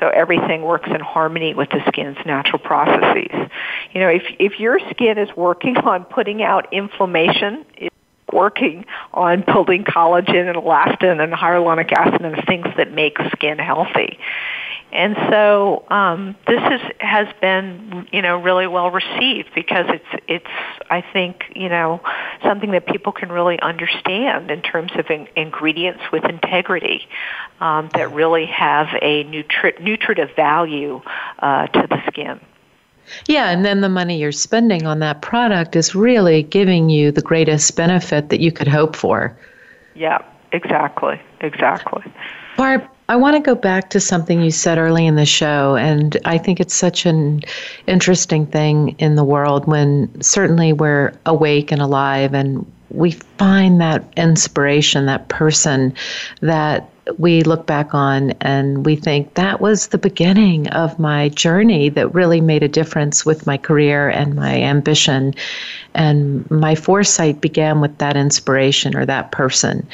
[0.00, 3.50] So everything works in harmony with the skin's natural processes.
[3.92, 7.94] You know, if, if your skin is working on putting out inflammation, it's
[8.32, 14.18] working on building collagen and elastin and hyaluronic acid and things that make skin healthy.
[14.92, 20.46] And so um, this is, has been, you know, really well received because it's, it's,
[20.90, 22.02] I think, you know,
[22.42, 27.08] something that people can really understand in terms of in, ingredients with integrity
[27.60, 31.00] um, that really have a nutri- nutritive value
[31.38, 32.38] uh, to the skin.
[33.26, 37.22] Yeah, and then the money you're spending on that product is really giving you the
[37.22, 39.36] greatest benefit that you could hope for.
[39.94, 40.22] Yeah,
[40.52, 42.04] exactly, exactly.
[42.56, 46.16] Barb, I want to go back to something you said early in the show, and
[46.24, 47.42] I think it's such an
[47.86, 54.02] interesting thing in the world when certainly we're awake and alive and we find that
[54.16, 55.92] inspiration, that person
[56.40, 56.88] that
[57.18, 62.14] we look back on and we think that was the beginning of my journey that
[62.14, 65.34] really made a difference with my career and my ambition.
[65.94, 69.86] And my foresight began with that inspiration or that person.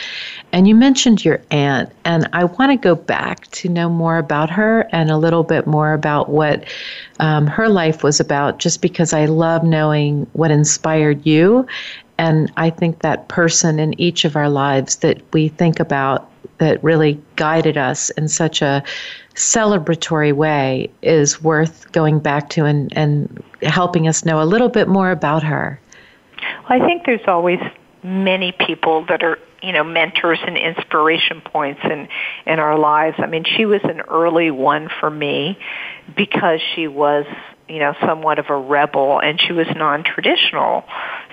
[0.52, 4.50] And you mentioned your aunt, and I want to go back to know more about
[4.50, 6.64] her and a little bit more about what
[7.20, 11.66] um, her life was about, just because I love knowing what inspired you.
[12.18, 16.82] And I think that person in each of our lives that we think about that
[16.82, 18.82] really guided us in such a
[19.34, 24.88] celebratory way is worth going back to and, and helping us know a little bit
[24.88, 25.80] more about her.
[26.68, 27.60] Well, I think there's always
[28.02, 32.08] many people that are you know mentors and inspiration points in
[32.46, 33.16] in our lives.
[33.18, 35.58] I mean, she was an early one for me
[36.16, 37.26] because she was
[37.68, 40.84] you know somewhat of a rebel and she was non-traditional.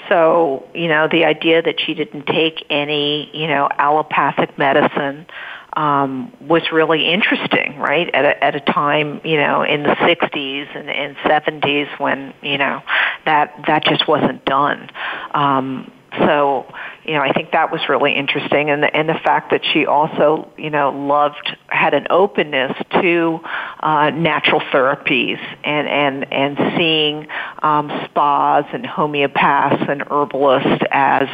[0.10, 5.26] So, you know, the idea that she didn't take any, you know, allopathic medicine
[5.74, 8.14] um, was really interesting, right?
[8.14, 12.58] At a, at a time, you know, in the 60s and, and 70s when, you
[12.58, 12.82] know,
[13.26, 14.90] that that just wasn't done.
[15.34, 16.66] Um, so,
[17.06, 19.86] you know, I think that was really interesting, and the, and the fact that she
[19.86, 23.40] also, you know, loved had an openness to
[23.80, 27.28] uh, natural therapies and and and seeing
[27.62, 31.28] um, spas and homeopaths and herbalists as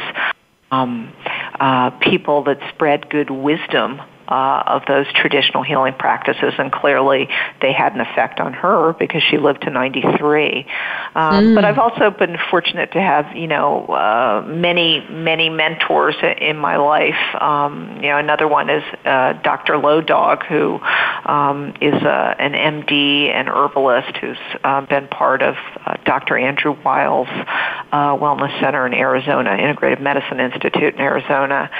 [0.70, 1.12] um,
[1.58, 4.00] uh, people that spread good wisdom
[4.32, 7.28] uh, of those traditional healing practices, and clearly
[7.60, 10.66] they had an effect on her because she lived to 93.
[11.14, 11.54] Um, mm.
[11.54, 16.76] But I've also been fortunate to have, you know, uh, many, many mentors in my
[16.76, 17.42] life.
[17.42, 19.76] Um, you know, another one is uh, Dr.
[19.76, 20.80] Low Dog, who
[21.26, 26.38] um, is a, an MD and herbalist who's uh, been part of uh, Dr.
[26.38, 31.70] Andrew Weil's uh, Wellness Center in Arizona, Integrative Medicine Institute in Arizona.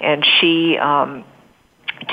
[0.00, 1.24] And she um,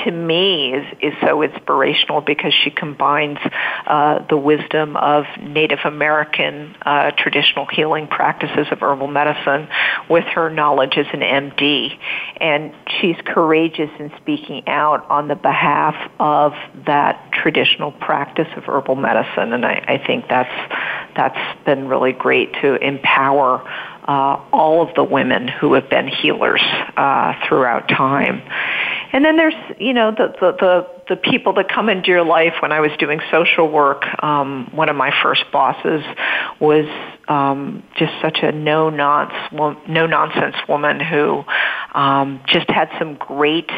[0.04, 3.38] to me is, is so inspirational because she combines
[3.86, 9.68] uh, the wisdom of Native American uh, traditional healing practices of herbal medicine
[10.08, 11.98] with her knowledge as an MD.
[12.38, 16.52] And she's courageous in speaking out on the behalf of
[16.86, 19.52] that traditional practice of herbal medicine.
[19.52, 20.72] And I, I think that's,
[21.16, 23.62] that's been really great to empower
[24.08, 26.62] uh, all of the women who have been healers
[26.96, 28.42] uh, throughout time.
[29.12, 32.54] And then there's, you know, the, the, the, the people that come into your life.
[32.60, 36.02] When I was doing social work, um, one of my first bosses
[36.60, 36.86] was
[37.28, 41.44] um, just such a no nonsense, no nonsense woman who
[41.94, 43.70] um, just had some great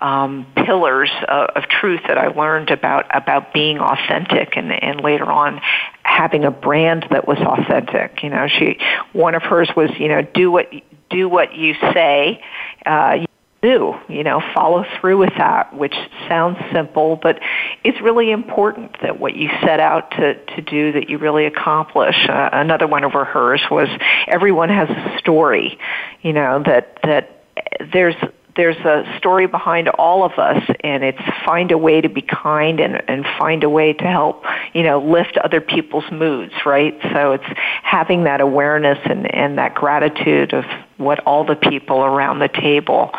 [0.00, 5.30] um, pillars of, of truth that I learned about about being authentic, and, and later
[5.30, 5.60] on
[6.02, 8.22] having a brand that was authentic.
[8.22, 8.78] You know, she
[9.12, 10.72] one of hers was, you know, do what
[11.10, 12.42] do what you say.
[12.84, 13.26] Uh,
[13.62, 15.94] do, you know, follow through with that, which
[16.28, 17.38] sounds simple, but
[17.84, 22.16] it's really important that what you set out to, to do that you really accomplish.
[22.28, 23.88] Uh, another one of hers was
[24.26, 25.78] everyone has a story,
[26.22, 27.44] you know, that, that
[27.92, 28.16] there's
[28.56, 32.80] there's a story behind all of us and it's find a way to be kind
[32.80, 34.44] and, and find a way to help,
[34.74, 36.98] you know, lift other people's moods, right?
[37.14, 40.64] So it's having that awareness and, and that gratitude of
[40.98, 43.12] what all the people around the table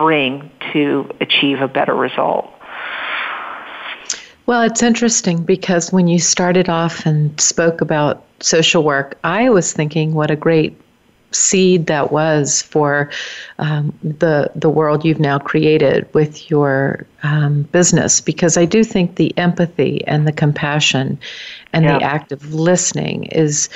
[0.00, 2.50] bring to achieve a better result.
[4.46, 9.74] Well, it's interesting because when you started off and spoke about social work, I was
[9.74, 10.74] thinking what a great
[11.32, 13.10] seed that was for
[13.58, 19.14] um, the the world you've now created with your um, business because I do think
[19.16, 21.20] the empathy and the compassion
[21.72, 21.98] and yeah.
[21.98, 23.68] the act of listening is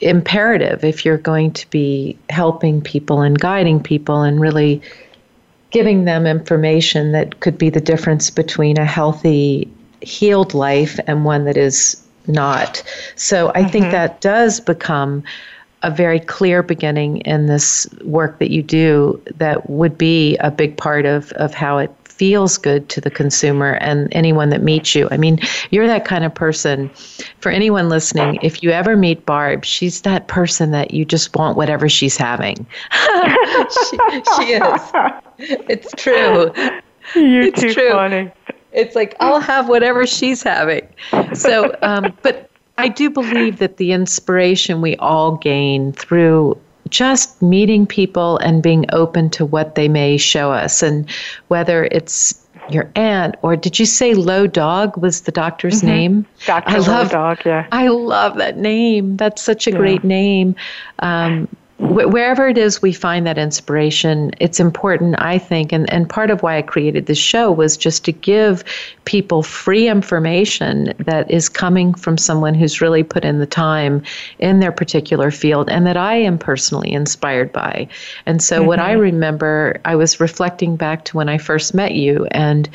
[0.00, 4.82] imperative if you're going to be helping people and guiding people and really
[5.70, 9.70] giving them information that could be the difference between a healthy
[10.02, 12.82] healed life and one that is not
[13.16, 13.70] so i mm-hmm.
[13.70, 15.22] think that does become
[15.82, 20.76] a very clear beginning in this work that you do that would be a big
[20.76, 25.08] part of, of how it feels good to the consumer and anyone that meets you.
[25.10, 25.40] I mean,
[25.70, 26.90] you're that kind of person.
[27.38, 31.56] For anyone listening, if you ever meet Barb, she's that person that you just want
[31.56, 32.66] whatever she's having.
[32.92, 33.96] she,
[34.36, 34.92] she, is.
[35.40, 36.52] It's true.
[37.14, 37.90] You're it's too true.
[37.90, 38.30] funny.
[38.72, 40.86] It's like I'll have whatever she's having.
[41.34, 47.86] So, um, but I do believe that the inspiration we all gain through just meeting
[47.86, 51.08] people and being open to what they may show us, and
[51.48, 55.86] whether it's your aunt, or did you say Low Dog was the doctor's mm-hmm.
[55.86, 56.26] name?
[56.46, 56.70] Dr.
[56.70, 57.66] I love, Dog, yeah.
[57.72, 59.16] I love that name.
[59.16, 59.76] That's such a yeah.
[59.76, 60.54] great name.
[61.00, 61.48] Um,
[61.80, 66.42] wherever it is we find that inspiration, it's important, I think, and, and part of
[66.42, 68.62] why I created this show was just to give
[69.06, 74.02] people free information that is coming from someone who's really put in the time
[74.38, 77.88] in their particular field and that I am personally inspired by.
[78.26, 78.66] And so, mm-hmm.
[78.66, 79.00] what I mm-hmm.
[79.00, 82.68] remember, I was reflecting back to when I first met you, and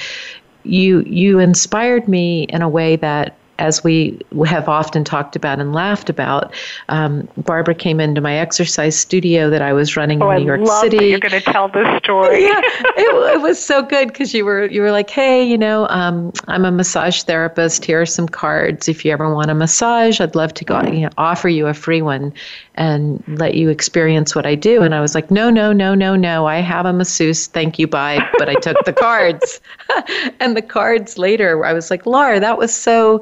[0.64, 5.74] you you inspired me in a way that as we have often talked about and
[5.74, 6.54] laughed about,
[6.90, 10.46] um, Barbara came into my exercise studio that I was running oh, in New I
[10.46, 10.98] York love City.
[10.98, 12.44] That you're going to tell this story.
[12.44, 15.88] yeah, it, it, was so good because you were you were like, hey, you know,
[15.90, 17.86] um, I'm a massage therapist.
[17.86, 18.88] Here are some cards.
[18.88, 21.74] If you ever want a massage, I'd love to go you know, offer you a
[21.74, 22.34] free one
[22.76, 24.82] and let you experience what I do.
[24.82, 26.46] And I was like, no, no, no, no, no.
[26.46, 27.48] I have a masseuse.
[27.48, 28.20] Thank you, bye.
[28.38, 29.62] But I took the cards,
[30.40, 33.22] and the cards later, I was like, Laura, that was so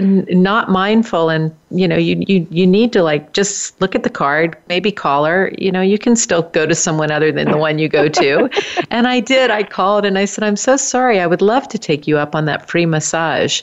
[0.00, 4.10] not mindful and you know you, you you need to like just look at the
[4.10, 7.58] card maybe call her you know you can still go to someone other than the
[7.58, 8.48] one you go to.
[8.90, 11.78] And i did i called and i said i'm so sorry i would love to
[11.78, 13.62] take you up on that free massage.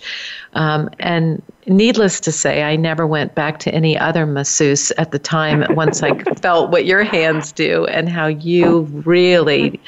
[0.54, 5.20] Um, and needless to say i never went back to any other masseuse at the
[5.20, 9.80] time once i felt what your hands do and how you really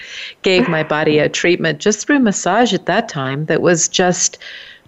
[0.43, 4.37] gave my body a treatment just through massage at that time that was just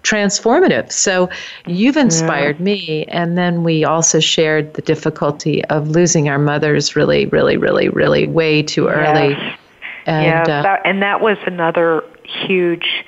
[0.04, 0.92] transformative.
[0.92, 1.28] So
[1.66, 2.64] you've inspired yeah.
[2.64, 3.04] me.
[3.06, 8.28] And then we also shared the difficulty of losing our mothers really, really, really, really
[8.28, 9.30] way too early.
[9.30, 9.58] Yes.
[10.06, 13.04] And, yeah, uh, that, and that was another huge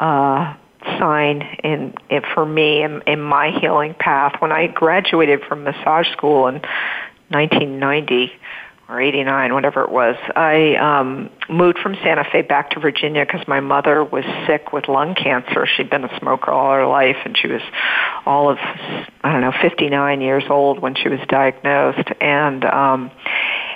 [0.00, 0.54] uh,
[0.98, 4.40] sign in, in for me in, in my healing path.
[4.40, 6.60] When I graduated from massage school in
[7.28, 8.32] 1990,
[8.92, 13.46] or 89, whatever it was, I um, moved from Santa Fe back to Virginia because
[13.48, 15.66] my mother was sick with lung cancer.
[15.66, 17.62] She'd been a smoker all her life, and she was
[18.26, 22.08] all of, I don't know, 59 years old when she was diagnosed.
[22.20, 23.10] And um,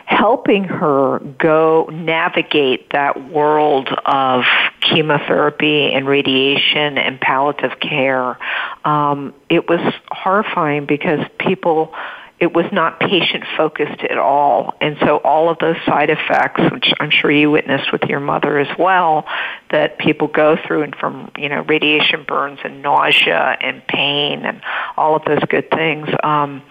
[0.05, 4.45] helping her go navigate that world of
[4.81, 8.39] chemotherapy and radiation and palliative care,
[8.85, 11.95] um, it was horrifying because people
[12.39, 14.75] it was not patient focused at all.
[14.81, 18.59] And so all of those side effects, which I'm sure you witnessed with your mother
[18.59, 19.27] as well,
[19.71, 24.61] that people go through and from, you know, radiation burns and nausea and pain and
[24.99, 26.63] all of those good things, um,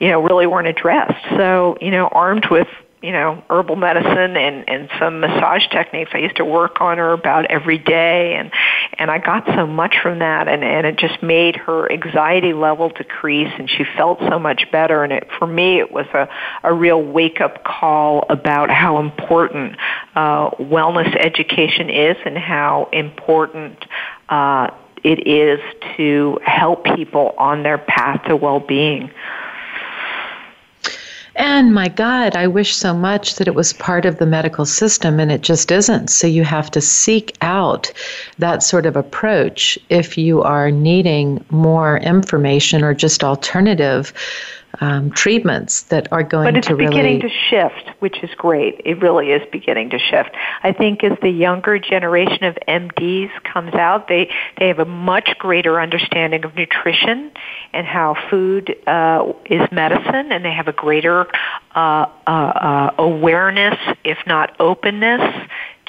[0.00, 1.24] you know, really weren't addressed.
[1.36, 2.68] So, you know, armed with
[3.02, 7.12] you know, herbal medicine and, and some massage techniques I used to work on her
[7.12, 8.52] about every day and,
[8.96, 12.90] and I got so much from that and, and it just made her anxiety level
[12.90, 16.28] decrease and she felt so much better and it, for me it was a,
[16.62, 19.76] a real wake up call about how important,
[20.14, 23.84] uh, wellness education is and how important,
[24.28, 24.70] uh,
[25.04, 25.58] it is
[25.96, 29.10] to help people on their path to well-being.
[31.36, 35.18] And my God, I wish so much that it was part of the medical system,
[35.18, 36.08] and it just isn't.
[36.08, 37.92] So you have to seek out
[38.38, 44.12] that sort of approach if you are needing more information or just alternative
[44.80, 48.80] um, treatments that are going but it's to really beginning to shift, which is great.
[48.84, 50.30] It really is beginning to shift.
[50.62, 55.36] I think as the younger generation of MDs comes out, they they have a much
[55.38, 57.32] greater understanding of nutrition
[57.72, 61.26] and how food uh, is medicine, and they have a greater
[61.74, 65.22] uh, uh, uh awareness, if not openness,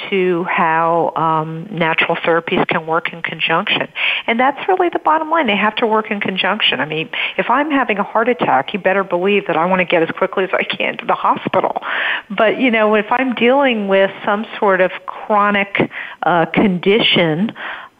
[0.09, 3.87] to how um, natural therapies can work in conjunction.
[4.27, 5.47] And that's really the bottom line.
[5.47, 6.79] They have to work in conjunction.
[6.79, 9.85] I mean, if I'm having a heart attack, you better believe that I want to
[9.85, 11.81] get as quickly as I can to the hospital.
[12.29, 15.91] But, you know, if I'm dealing with some sort of chronic
[16.23, 17.53] uh, condition,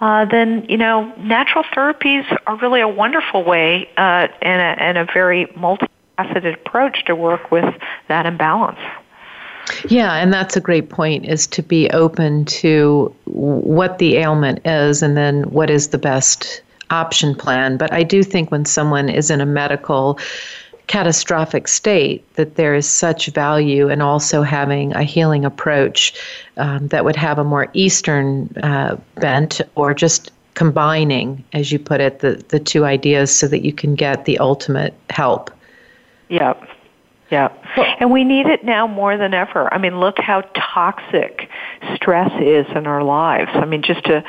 [0.03, 4.97] uh, then you know natural therapies are really a wonderful way uh, and, a, and
[4.97, 7.73] a very multifaceted approach to work with
[8.09, 8.79] that imbalance.
[9.87, 15.01] Yeah, and that's a great point is to be open to what the ailment is
[15.01, 17.77] and then what is the best option plan.
[17.77, 20.19] But I do think when someone is in a medical
[20.87, 26.13] catastrophic state that there is such value in also having a healing approach
[26.57, 31.99] um, that would have a more eastern uh, bent or just combining as you put
[31.99, 35.49] it the, the two ideas so that you can get the ultimate help
[36.29, 36.53] yeah
[37.33, 37.49] yeah.
[37.99, 39.73] And we need it now more than ever.
[39.73, 41.49] I mean, look how toxic
[41.95, 43.49] stress is in our lives.
[43.55, 44.23] I mean, just to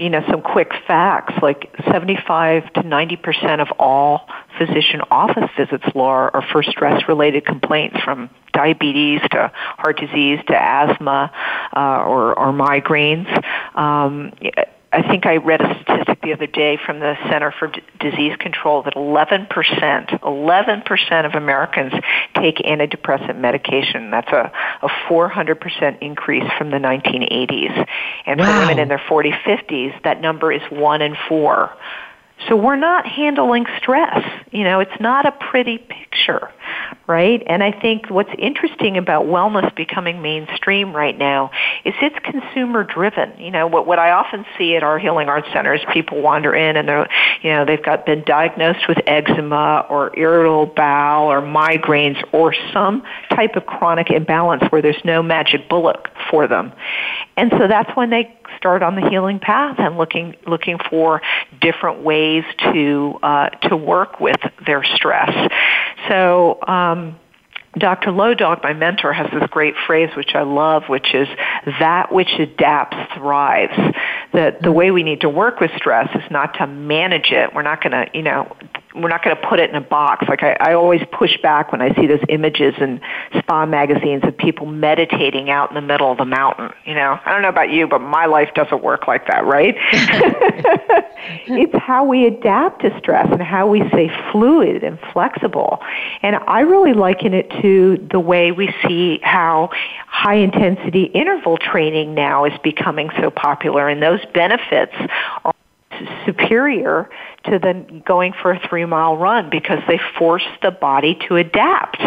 [0.00, 4.26] you know, some quick facts, like 75 to 90% of all
[4.56, 11.30] physician office visits, Laura, are for stress-related complaints from diabetes to heart disease to asthma
[11.76, 13.28] uh, or, or migraines.
[13.76, 14.32] Um,
[14.92, 18.36] I think I read a statistic the other day from the Center for D- Disease
[18.40, 21.92] Control that 11%, 11% of Americans
[22.34, 24.10] take antidepressant medication.
[24.10, 27.86] That's a, a 400% increase from the 1980s.
[28.26, 28.46] And wow.
[28.46, 31.76] for women in their 40s, 50s, that number is 1 in 4.
[32.48, 34.24] So we're not handling stress.
[34.50, 36.50] You know, it's not a pretty picture,
[37.06, 37.42] right?
[37.46, 41.50] And I think what's interesting about wellness becoming mainstream right now
[41.84, 43.38] is it's consumer driven.
[43.38, 46.76] You know, what, what I often see at our healing arts centers, people wander in
[46.76, 47.08] and they're,
[47.42, 53.02] you know, they've got been diagnosed with eczema or irritable bowel or migraines or some
[53.30, 55.96] type of chronic imbalance where there's no magic bullet
[56.30, 56.72] for them.
[57.36, 61.22] And so that's when they start on the healing path and looking looking for
[61.62, 65.32] different ways to uh, to work with their stress.
[66.08, 66.60] So.
[66.66, 67.18] Um,
[67.78, 68.10] Dr.
[68.10, 71.28] Low Dog, my mentor, has this great phrase which I love, which is
[71.78, 73.94] that which adapts thrives.
[74.32, 77.54] That the way we need to work with stress is not to manage it.
[77.54, 78.56] We're not going to, you know,
[78.94, 80.26] we're not going to put it in a box.
[80.28, 83.00] Like I, I always push back when I see those images in
[83.38, 86.70] spa magazines of people meditating out in the middle of the mountain.
[86.84, 89.76] You know, I don't know about you, but my life doesn't work like that, right?
[91.46, 95.80] it's how we adapt to stress and how we stay fluid and flexible.
[96.22, 99.70] And I really liken it to the way we see how
[100.06, 104.94] high intensity interval training now is becoming so popular and those benefits
[105.44, 105.54] are
[106.24, 107.10] superior
[107.44, 112.00] to the going for a three mile run because they force the body to adapt.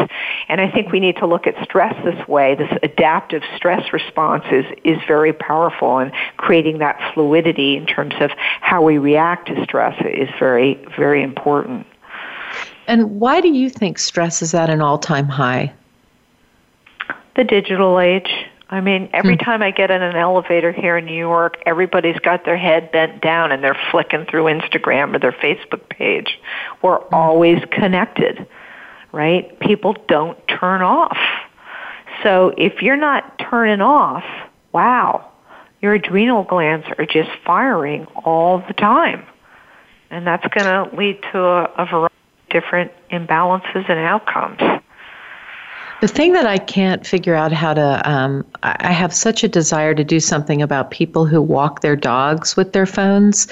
[0.47, 2.55] And I think we need to look at stress this way.
[2.55, 8.31] This adaptive stress response is, is very powerful and creating that fluidity in terms of
[8.61, 11.87] how we react to stress is very, very important.
[12.87, 15.73] And why do you think stress is at an all time high?
[17.35, 18.29] The digital age.
[18.73, 19.43] I mean, every hmm.
[19.43, 23.21] time I get in an elevator here in New York, everybody's got their head bent
[23.21, 26.39] down and they're flicking through Instagram or their Facebook page.
[26.81, 27.13] We're hmm.
[27.13, 28.47] always connected,
[29.11, 29.59] right?
[29.59, 31.19] People don't turn off.
[32.23, 34.23] So if you're not turning off,
[34.71, 35.29] wow,
[35.79, 39.23] your adrenal glands are just firing all the time.
[40.09, 44.81] And that's going to lead to a, a variety of different imbalances and outcomes.
[46.03, 49.95] The thing that I can't figure out how to, um, I have such a desire
[49.95, 53.47] to do something about people who walk their dogs with their phones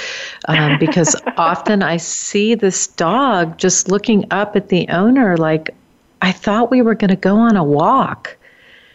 [0.49, 5.73] um, because often I see this dog just looking up at the owner like,
[6.21, 8.35] I thought we were going to go on a walk.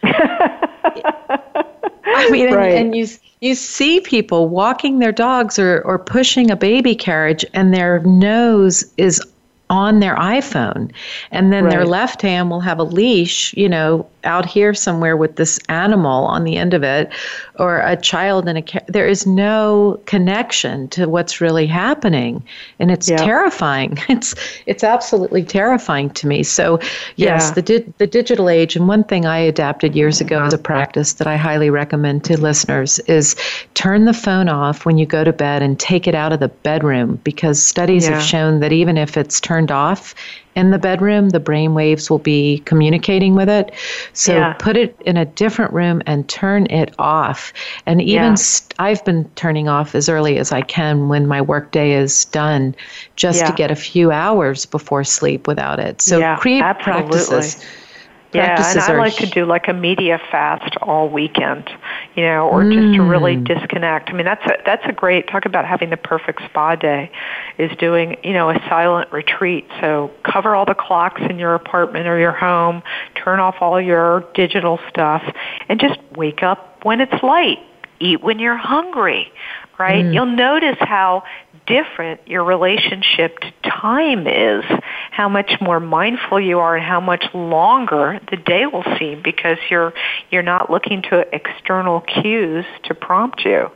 [0.02, 1.08] I
[2.28, 2.74] mean, right.
[2.74, 3.06] and, and you
[3.40, 8.84] you see people walking their dogs or, or pushing a baby carriage, and their nose
[8.98, 9.22] is
[9.70, 10.92] on their iPhone.
[11.30, 11.70] And then right.
[11.70, 16.24] their left hand will have a leash, you know, out here somewhere with this animal
[16.26, 17.10] on the end of it
[17.58, 22.44] or a child in a there is no connection to what's really happening
[22.78, 23.16] and it's yeah.
[23.16, 24.34] terrifying it's
[24.66, 26.78] it's absolutely terrifying to me so
[27.16, 27.50] yes yeah.
[27.52, 30.62] the di- the digital age and one thing I adapted years ago as a uh-huh.
[30.62, 33.36] practice that I highly recommend to listeners is
[33.74, 36.48] turn the phone off when you go to bed and take it out of the
[36.48, 38.14] bedroom because studies yeah.
[38.14, 40.14] have shown that even if it's turned off
[40.56, 43.72] in the bedroom, the brain waves will be communicating with it.
[44.14, 44.54] So yeah.
[44.54, 47.52] put it in a different room and turn it off.
[47.84, 48.34] And even yeah.
[48.34, 52.74] st- I've been turning off as early as I can when my workday is done,
[53.16, 53.50] just yeah.
[53.50, 56.00] to get a few hours before sleep without it.
[56.00, 57.02] So create absolutely.
[57.02, 57.64] practices
[58.32, 61.70] yeah, and I like to do like a media fast all weekend,
[62.14, 62.72] you know, or mm.
[62.72, 63.46] just to really mm.
[63.46, 64.10] disconnect.
[64.10, 67.10] I mean, that's a, that's a great talk about having the perfect spa day,
[67.58, 69.66] is doing you know a silent retreat.
[69.80, 72.82] So cover all the clocks in your apartment or your home,
[73.14, 75.22] turn off all your digital stuff,
[75.68, 77.58] and just wake up when it's light.
[77.98, 79.32] Eat when you're hungry,
[79.78, 80.04] right?
[80.04, 80.12] Mm.
[80.12, 81.24] You'll notice how
[81.66, 84.64] different your relationship to time is,
[85.10, 89.58] how much more mindful you are and how much longer the day will seem because
[89.70, 89.92] you're
[90.30, 93.70] you're not looking to external cues to prompt you.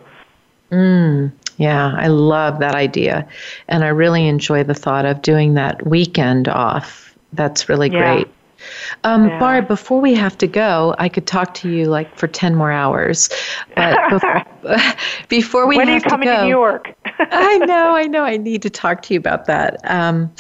[0.71, 3.29] Mm, yeah, I love that idea.
[3.69, 7.15] And I really enjoy the thought of doing that weekend off.
[7.33, 8.15] That's really yeah.
[8.15, 8.29] great.
[9.05, 9.39] Um, yeah.
[9.39, 12.73] Barb, before we have to go, I could talk to you like for 10 more
[12.73, 13.29] hours.
[13.77, 14.45] But before,
[15.29, 16.95] before we when have are you coming to, go, to New York?
[17.19, 18.25] I know, I know.
[18.25, 19.79] I need to talk to you about that.
[19.85, 20.33] Um,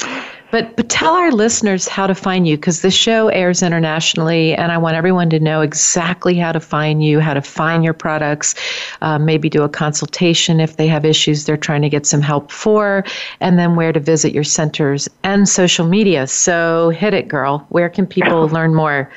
[0.51, 4.72] But but tell our listeners how to find you because the show airs internationally, and
[4.72, 8.55] I want everyone to know exactly how to find you, how to find your products,
[9.01, 12.51] uh, maybe do a consultation if they have issues they're trying to get some help
[12.51, 13.05] for,
[13.40, 16.26] and then where to visit your centers and social media.
[16.26, 17.64] So hit it, girl.
[17.68, 19.11] Where can people learn more?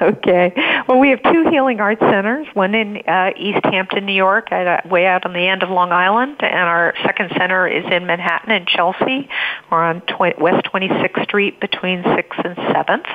[0.10, 0.52] Okay.
[0.88, 2.46] Well, we have two healing arts centers.
[2.54, 5.68] One in uh, East Hampton, New York, at, uh, way out on the end of
[5.70, 9.28] Long Island, and our second center is in Manhattan and Chelsea.
[9.70, 13.06] We're on tw- West 26th Street between 6th and 7th.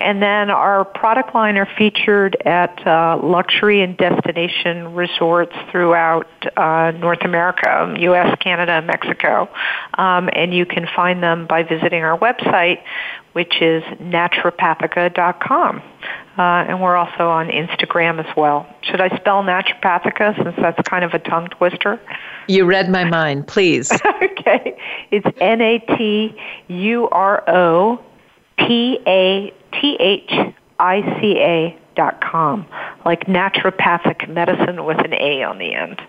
[0.00, 6.92] And then our product line are featured at uh, luxury and destination resorts throughout uh,
[6.92, 9.48] North America, U.S., Canada, Mexico.
[9.94, 12.82] Um, and you can find them by visiting our website,
[13.32, 15.82] which is naturopathica.com.
[16.38, 18.66] Uh, and we're also on Instagram as well.
[18.82, 22.00] Should I spell naturopathica since that's kind of a tongue twister?
[22.48, 23.92] You read my mind, please.
[24.22, 24.76] okay.
[25.10, 26.34] It's N A T
[26.68, 28.02] U R O
[28.58, 32.66] P A T H I C A dot com,
[33.04, 36.00] like naturopathic medicine with an A on the end.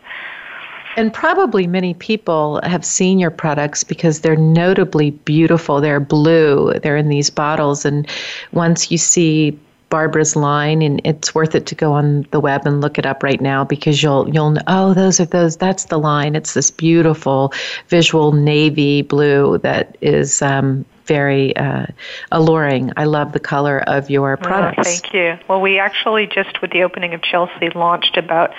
[0.96, 5.82] And probably many people have seen your products because they're notably beautiful.
[5.82, 6.74] They're blue.
[6.80, 7.84] They're in these bottles.
[7.86, 8.08] And
[8.52, 9.58] once you see
[9.90, 13.22] Barbara's line, and it's worth it to go on the web and look it up
[13.22, 16.36] right now because you'll you'll know, oh those are those that's the line.
[16.36, 17.54] It's this beautiful
[17.90, 21.86] visual navy blue that is um, very uh,
[22.32, 22.92] alluring.
[22.98, 24.78] I love the color of your products.
[24.80, 25.38] Oh, thank you.
[25.48, 28.54] Well, we actually just with the opening of Chelsea launched about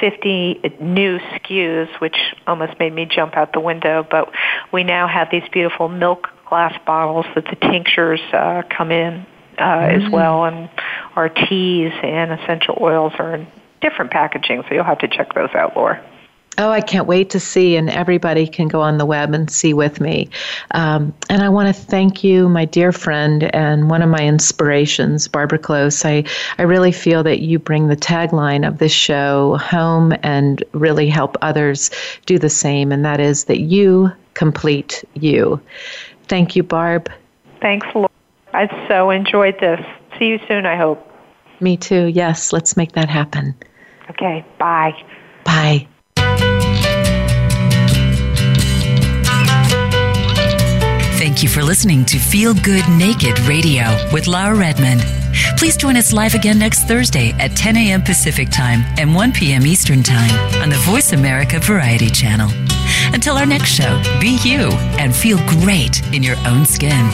[0.00, 4.06] 50 new SKUs, which almost made me jump out the window.
[4.08, 4.32] But
[4.72, 9.26] we now have these beautiful milk glass bottles that the tinctures uh, come in
[9.58, 10.06] uh, mm.
[10.06, 10.70] as well, and
[11.16, 13.46] our teas and essential oils are in
[13.80, 16.02] different packaging, so you'll have to check those out, Laura.
[16.58, 19.72] Oh, I can't wait to see, and everybody can go on the web and see
[19.72, 20.28] with me.
[20.72, 25.28] Um, and I want to thank you, my dear friend, and one of my inspirations,
[25.28, 26.04] Barbara Close.
[26.04, 26.24] I,
[26.58, 31.36] I really feel that you bring the tagline of this show home and really help
[31.42, 31.92] others
[32.26, 35.60] do the same, and that is that you complete you.
[36.26, 37.08] Thank you, Barb.
[37.60, 38.08] Thanks, Laura.
[38.52, 39.80] I so enjoyed this.
[40.18, 41.04] See you soon, I hope.
[41.60, 42.06] Me too.
[42.06, 43.54] Yes, let's make that happen.
[44.10, 44.94] Okay, bye.
[45.44, 45.86] Bye.
[51.38, 55.02] Thank you for listening to Feel Good Naked Radio with Laura Redmond.
[55.56, 58.02] Please join us live again next Thursday at 10 a.m.
[58.02, 59.64] Pacific Time and 1 p.m.
[59.64, 62.50] Eastern Time on the Voice America Variety Channel.
[63.14, 67.08] Until our next show, be you and feel great in your own skin.